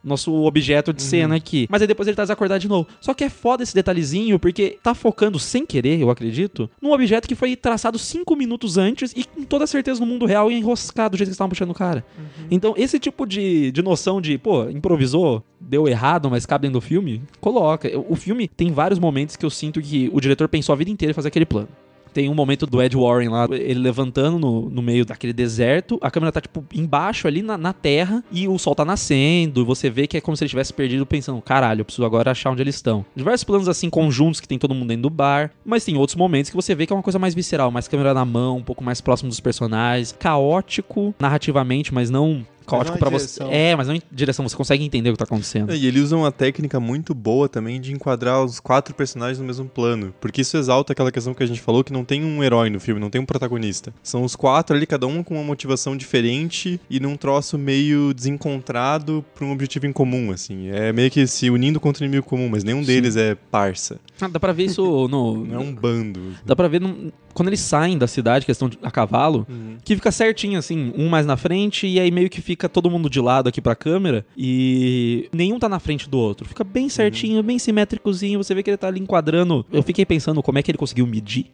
[0.04, 1.66] nosso objeto de cena aqui.
[1.70, 2.86] Mas aí depois ele tá desacordado de novo.
[3.00, 7.26] Só que é foda esse detalhezinho, porque tá focando sem querer, eu acredito, num objeto
[7.26, 11.12] que foi traçado cinco minutos antes e com toda certeza no mundo real e enroscado
[11.12, 12.04] do jeito que estavam puxando o cara.
[12.50, 16.84] Então, esse tipo de, de noção de, pô, improvisou, deu errado, mas cabe dentro do
[16.84, 17.90] filme, coloca.
[18.08, 21.10] O filme tem vários momentos que eu sinto que o diretor pensou a vida inteira
[21.10, 21.68] em fazer aquele plano.
[22.14, 26.10] Tem um momento do Ed Warren lá, ele levantando no, no meio daquele deserto, a
[26.10, 29.90] câmera tá, tipo, embaixo ali na, na terra, e o sol tá nascendo, e você
[29.90, 32.62] vê que é como se ele tivesse perdido pensando, caralho, eu preciso agora achar onde
[32.62, 33.04] eles estão.
[33.16, 36.50] Diversos planos, assim, conjuntos que tem todo mundo dentro do bar, mas tem outros momentos
[36.50, 38.84] que você vê que é uma coisa mais visceral, mais câmera na mão, um pouco
[38.84, 43.42] mais próximo dos personagens, caótico narrativamente, mas não caótico em você.
[43.50, 45.72] É, mas não em direção, você consegue entender o que tá acontecendo.
[45.72, 49.44] É, E ele usa uma técnica muito boa também de enquadrar os quatro personagens no
[49.44, 50.14] mesmo plano.
[50.20, 52.80] Porque isso exalta aquela questão que a gente falou que não tem um herói no
[52.80, 53.92] filme, não tem um protagonista.
[54.02, 58.12] São os quatro ali, cada um com uma motivação diferente e num troço meio
[58.48, 60.68] desencontrado pra um objetivo em comum, assim.
[60.68, 63.98] É meio que se unindo contra o inimigo comum, mas nenhum deles é parça.
[64.20, 65.44] Ah, dá pra ver isso no.
[65.44, 66.20] Não é um bando.
[66.44, 69.44] Dá pra ver no- quando eles saem da cidade, questão de, a cavalo,
[69.84, 73.10] que fica certinho, assim, um mais na frente, e aí meio que fica todo mundo
[73.10, 76.48] de lado aqui pra câmera, e nenhum tá na frente do outro.
[76.48, 79.64] Fica bem certinho, bem simétricozinho, você vê que ele tá ali enquadrando.
[79.72, 81.46] Eu fiquei pensando como é que ele conseguiu medir.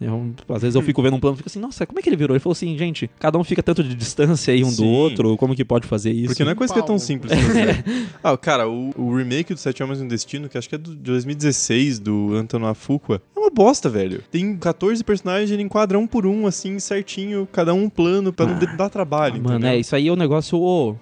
[0.00, 2.08] Eu- às vezes eu fico vendo um plano e fico assim, nossa, como é que
[2.08, 2.34] ele virou?
[2.34, 4.92] Ele falou assim, gente, cada um fica tanto de distância aí um do Sim.
[4.92, 6.26] outro, como que pode fazer isso?
[6.28, 7.84] Porque não é coisa que é tão simples fazer.
[8.22, 10.90] ah, cara, o, o remake do Sete Homens no Destino, que acho que é do,
[10.90, 14.22] de 2016, do Antonin Fuqua, é uma bosta, velho.
[14.30, 18.46] Tem 14 personagens, ele enquadra um por um, assim, certinho, cada um um plano, pra
[18.46, 18.58] não Ah.
[18.58, 19.70] de- dar trabalho, Mano, entendeu?
[19.70, 20.96] é, isso aí é um negócio, ô,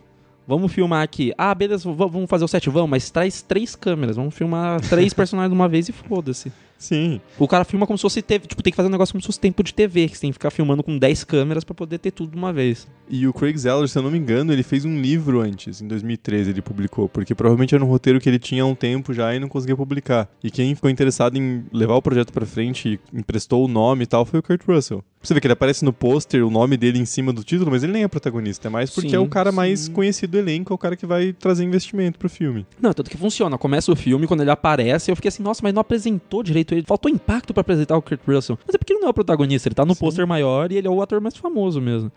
[0.48, 1.32] vamos filmar aqui.
[1.38, 5.50] Ah, beleza, vamos fazer o set, vamos, mas traz três câmeras, vamos filmar três personagens
[5.50, 6.52] de uma vez e foda-se.
[6.82, 7.20] Sim.
[7.38, 9.26] O cara filma como se fosse TV, tipo, tem que fazer um negócio como se
[9.26, 11.98] fosse tempo de TV, que você tem que ficar filmando com 10 câmeras pra poder
[11.98, 12.88] ter tudo de uma vez.
[13.08, 15.86] E o Craig Zeller, se eu não me engano, ele fez um livro antes, em
[15.86, 19.32] 2013 ele publicou, porque provavelmente era um roteiro que ele tinha há um tempo já
[19.32, 20.28] e não conseguia publicar.
[20.42, 24.06] E quem ficou interessado em levar o projeto pra frente e emprestou o nome e
[24.06, 25.04] tal foi o Kurt Russell.
[25.22, 27.84] Você vê que ele aparece no pôster, o nome dele em cima do título, mas
[27.84, 29.92] ele nem é protagonista, é mais porque Sim, é o cara mais sim.
[29.92, 32.66] conhecido do elenco, é o cara que vai trazer investimento pro filme.
[32.80, 33.56] Não, tanto que funciona.
[33.56, 36.86] Começa o filme, quando ele aparece, eu fiquei assim, nossa, mas não apresentou direito ele.
[36.86, 38.58] Faltou impacto pra apresentar o Kurt Russell.
[38.66, 40.86] Mas é porque ele não é o protagonista, ele tá no pôster maior e ele
[40.86, 42.10] é o ator mais famoso mesmo.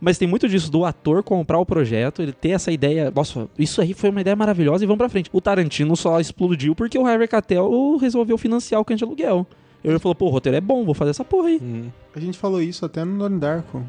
[0.00, 3.12] Mas tem muito disso do ator comprar o projeto, ele ter essa ideia.
[3.14, 5.30] Nossa, isso aí foi uma ideia maravilhosa e vamos pra frente.
[5.32, 9.46] O Tarantino só explodiu porque o Harvey Keitel resolveu financiar o cães de aluguel.
[9.84, 11.60] Ele falou, pô, o roteiro é bom, vou fazer essa porra aí.
[12.14, 13.82] A gente falou isso até no Donnie Darko.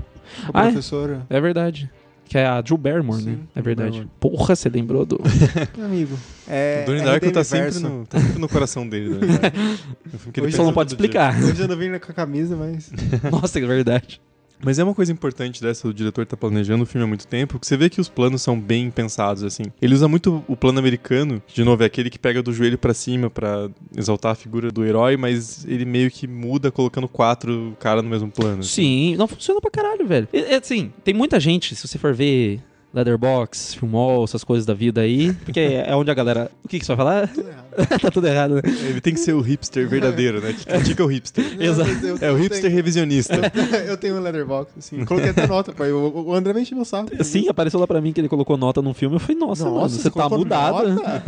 [0.54, 0.72] A Ah, é?
[0.72, 1.26] professora.
[1.30, 1.90] É verdade.
[2.26, 3.32] Que é a Drew Barrymore, né?
[3.34, 3.90] Sim, É Drew verdade.
[3.92, 4.12] Barrymore.
[4.20, 5.20] Porra, você lembrou do.
[5.78, 6.18] Meu amigo.
[6.48, 9.16] É, o Donnie é Darko tá sempre, no, tá sempre no coração dele.
[9.16, 11.20] É ele Hoje Só não pode todo dia.
[11.22, 11.44] explicar.
[11.44, 12.92] Hoje eu não vim com a camisa, mas.
[13.32, 14.22] Nossa, é verdade.
[14.64, 17.60] Mas é uma coisa importante dessa, o diretor tá planejando o filme há muito tempo,
[17.60, 19.64] que você vê que os planos são bem pensados, assim.
[19.82, 22.94] Ele usa muito o plano americano, de novo, é aquele que pega do joelho pra
[22.94, 28.04] cima pra exaltar a figura do herói, mas ele meio que muda colocando quatro caras
[28.04, 28.60] no mesmo plano.
[28.60, 28.70] assim.
[28.70, 30.28] Sim, não funciona pra caralho, velho.
[30.32, 32.60] É assim, tem muita gente, se você for ver
[32.94, 36.52] Leatherbox, Filmol, essas coisas da vida aí, porque é onde a galera.
[36.64, 37.28] O que, que você vai falar?
[37.28, 37.64] Tudo errado.
[38.02, 38.62] tá tudo errado, né?
[38.66, 40.54] Ele tem que ser o hipster verdadeiro, né?
[40.54, 41.44] Que critica o hipster.
[41.60, 41.90] Exato.
[42.22, 43.34] É o hipster tenho- revisionista.
[43.88, 45.04] eu tenho um letterbox, assim.
[45.06, 45.92] Coloquei até nota, pai.
[45.92, 47.10] O, o André me encheu meu saco.
[47.24, 49.16] Sim, apareceu lá pra mim que ele colocou nota num filme.
[49.16, 50.90] Eu falei, nossa, mano, você, tá colocou mudado.
[50.94, 51.24] nota?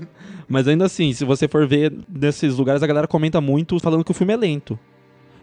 [0.48, 4.10] Mas ainda assim, se você for ver nesses lugares, a galera comenta muito falando que
[4.10, 4.78] o filme é lento.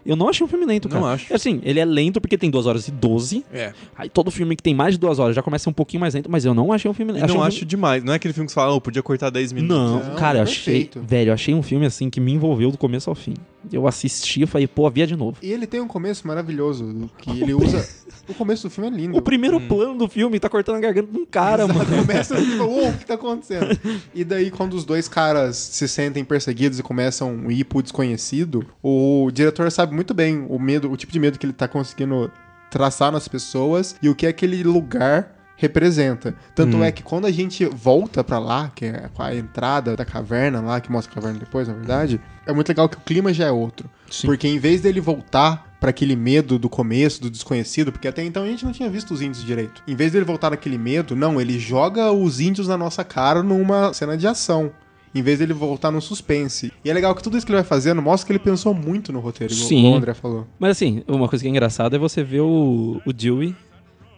[0.04, 1.00] Eu não achei um filme lento, cara.
[1.00, 1.32] Não acho.
[1.34, 3.44] Assim, ele é lento porque tem 2 horas e 12.
[3.52, 3.72] É.
[3.96, 6.30] Aí todo filme que tem mais de 2 horas já começa um pouquinho mais lento,
[6.30, 7.26] mas eu não achei um filme lento.
[7.28, 8.02] Não um acho filme- demais.
[8.04, 9.76] Não é aquele filme que você fala, oh, podia cortar 10 minutos.
[9.76, 10.64] Não, Não, cara, eu é achei.
[10.86, 11.02] perfeito.
[11.06, 13.34] Velho, eu achei um filme assim que me envolveu do começo ao fim.
[13.70, 15.36] Eu assisti e falei, pô, via de novo.
[15.42, 17.86] E ele tem um começo maravilhoso, que ele usa...
[18.28, 19.16] O começo do filme é lindo.
[19.18, 21.96] O primeiro plano do filme tá cortando a garganta de um cara, Exato, mano.
[22.06, 23.66] Começa tipo, uou, o que tá acontecendo?
[24.14, 28.64] E daí, quando os dois caras se sentem perseguidos e começam a ir pro desconhecido,
[28.80, 31.66] o diretor sabe sabe muito bem o medo, o tipo de medo que ele tá
[31.66, 32.30] conseguindo
[32.70, 36.34] traçar nas pessoas e o que aquele lugar representa.
[36.54, 36.84] Tanto Hum.
[36.84, 40.80] é que quando a gente volta pra lá, que é a entrada da caverna lá,
[40.80, 43.50] que mostra a caverna depois, na verdade, é muito legal que o clima já é
[43.50, 43.90] outro.
[44.10, 44.26] Sim.
[44.26, 48.44] Porque em vez dele voltar pra aquele medo do começo, do desconhecido, porque até então
[48.44, 49.82] a gente não tinha visto os índios direito.
[49.86, 53.92] Em vez dele voltar naquele medo, não, ele joga os índios na nossa cara numa
[53.92, 54.70] cena de ação.
[55.14, 56.72] Em vez dele voltar no suspense.
[56.84, 59.12] E é legal que tudo isso que ele vai fazendo mostra que ele pensou muito
[59.12, 59.92] no roteiro, Sim.
[59.92, 60.46] o André falou.
[60.58, 63.54] Mas assim, uma coisa que é engraçada é você ver o, o Dewey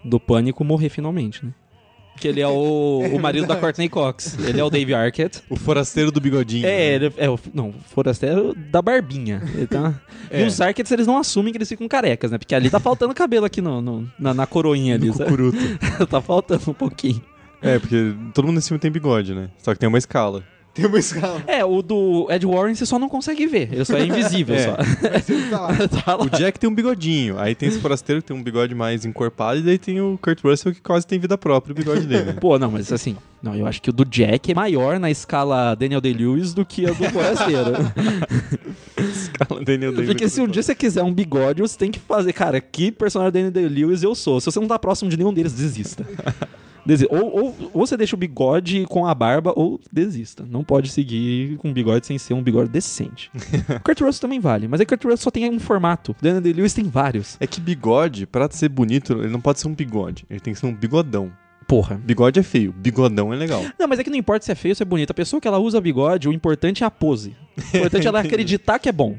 [0.04, 1.52] do Pânico morrer finalmente, né?
[2.20, 4.36] Que ele é o, o marido da Courtney Cox.
[4.38, 5.42] Ele é o Dave Arquette.
[5.48, 6.66] O forasteiro do bigodinho.
[6.66, 6.68] É,
[6.98, 7.06] né?
[7.06, 7.38] ele é o.
[7.54, 9.42] Não, o forasteiro da barbinha.
[9.54, 9.98] Ele tá-
[10.30, 10.42] É.
[10.42, 12.38] E os Arquettes, eles não assumem que eles ficam carecas, né?
[12.38, 15.08] Porque ali tá faltando cabelo aqui no, no- na, na coroinha ali.
[15.12, 15.24] Sabe?
[15.24, 15.58] cucuruto.
[16.08, 17.20] tá faltando um pouquinho.
[17.60, 19.48] É, porque todo mundo nesse filme tem bigode, né?
[19.58, 20.42] Só que tem uma escala.
[20.74, 21.42] Tem uma escala.
[21.46, 23.68] É, o do Ed Warren você só não consegue ver.
[23.72, 24.64] Ele só é invisível É.
[24.64, 24.76] só.
[25.12, 25.68] Mas ele tá lá.
[26.04, 26.24] tá lá.
[26.24, 27.38] O Jack tem um bigodinho.
[27.38, 29.60] Aí tem esse forasteiro que tem um bigode mais encorpado.
[29.60, 32.32] E daí tem o Kurt Russell que quase tem vida própria, o bigode dele.
[32.40, 35.74] Pô, não, mas assim, não, eu acho que o do Jack é maior na escala
[35.74, 37.72] Daniel Day-Lewis do que a do Forasteiro.
[38.96, 40.06] Escala Daniel Day.
[40.06, 43.32] Porque se um dia você quiser um bigode, você tem que fazer, cara, que personagem
[43.32, 44.40] Daniel Day-Lewis eu sou.
[44.40, 46.06] Se você não tá próximo de nenhum deles, desista.
[46.84, 50.44] Desi- Ou, ou, ou você deixa o bigode com a barba, ou desista.
[50.48, 53.30] Não pode seguir com bigode sem ser um bigode decente.
[53.84, 56.14] Kurt Russell também vale, mas é que Kurt Russell só tem um formato.
[56.20, 57.36] Daniel Day-Lewis tem vários.
[57.40, 60.24] É que bigode, pra ser bonito, ele não pode ser um bigode.
[60.28, 61.30] Ele tem que ser um bigodão.
[61.68, 61.94] Porra.
[62.04, 63.62] Bigode é feio, bigodão é legal.
[63.78, 65.10] Não, mas é que não importa se é feio ou se é bonito.
[65.10, 67.34] A pessoa que ela usa bigode, o importante é a pose.
[67.56, 69.16] O importante é ela acreditar que é bom.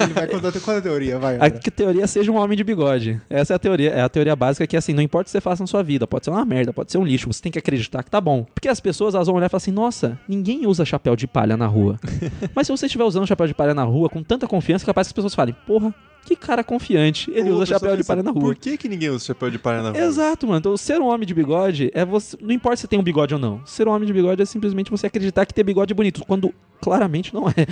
[0.00, 1.36] Ele vai contar qual é a teoria, vai.
[1.40, 3.20] A que teoria seja um homem de bigode.
[3.28, 5.40] Essa é a teoria, é a teoria básica que assim, não importa o que você
[5.40, 7.58] faça na sua vida, pode ser uma merda, pode ser um lixo, você tem que
[7.58, 8.44] acreditar que tá bom.
[8.54, 11.56] Porque as pessoas elas vão olhar e falar assim: "Nossa, ninguém usa chapéu de palha
[11.56, 11.98] na rua".
[12.54, 15.06] Mas se você estiver usando chapéu de palha na rua com tanta confiança, é capaz
[15.06, 18.30] que as pessoas falem: "Porra, que cara confiante, ele usa chapéu de pensa, palha na
[18.32, 18.42] rua".
[18.42, 20.00] Por que, que ninguém usa chapéu de palha na rua?
[20.00, 20.58] Exato, mano.
[20.58, 22.36] Então, ser um homem de bigode é você.
[22.40, 23.64] Não importa se tem um bigode ou não.
[23.64, 26.52] Ser um homem de bigode é simplesmente você acreditar que ter bigode é bonito, quando
[26.80, 27.66] claramente não é.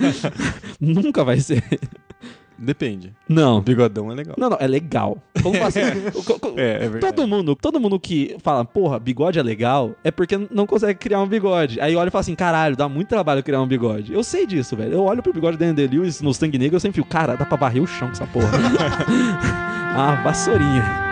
[0.80, 1.62] Nunca vai ser.
[2.58, 3.12] Depende.
[3.28, 3.58] Não.
[3.58, 4.34] O bigodão é legal.
[4.38, 5.18] Não, não, é legal.
[5.66, 5.80] Assim?
[6.56, 7.14] É, é verdade.
[7.14, 11.20] Todo mundo, todo mundo que fala, porra, bigode é legal, é porque não consegue criar
[11.20, 11.80] um bigode.
[11.80, 14.12] Aí olha e fala assim, caralho, dá muito trabalho criar um bigode.
[14.12, 14.94] Eu sei disso, velho.
[14.94, 17.44] Eu olho pro bigode da Andy Lewis no Sangue Negro, eu sempre fico, cara, dá
[17.44, 18.48] pra varrer o chão com essa porra.
[19.94, 21.05] ah, vassourinha.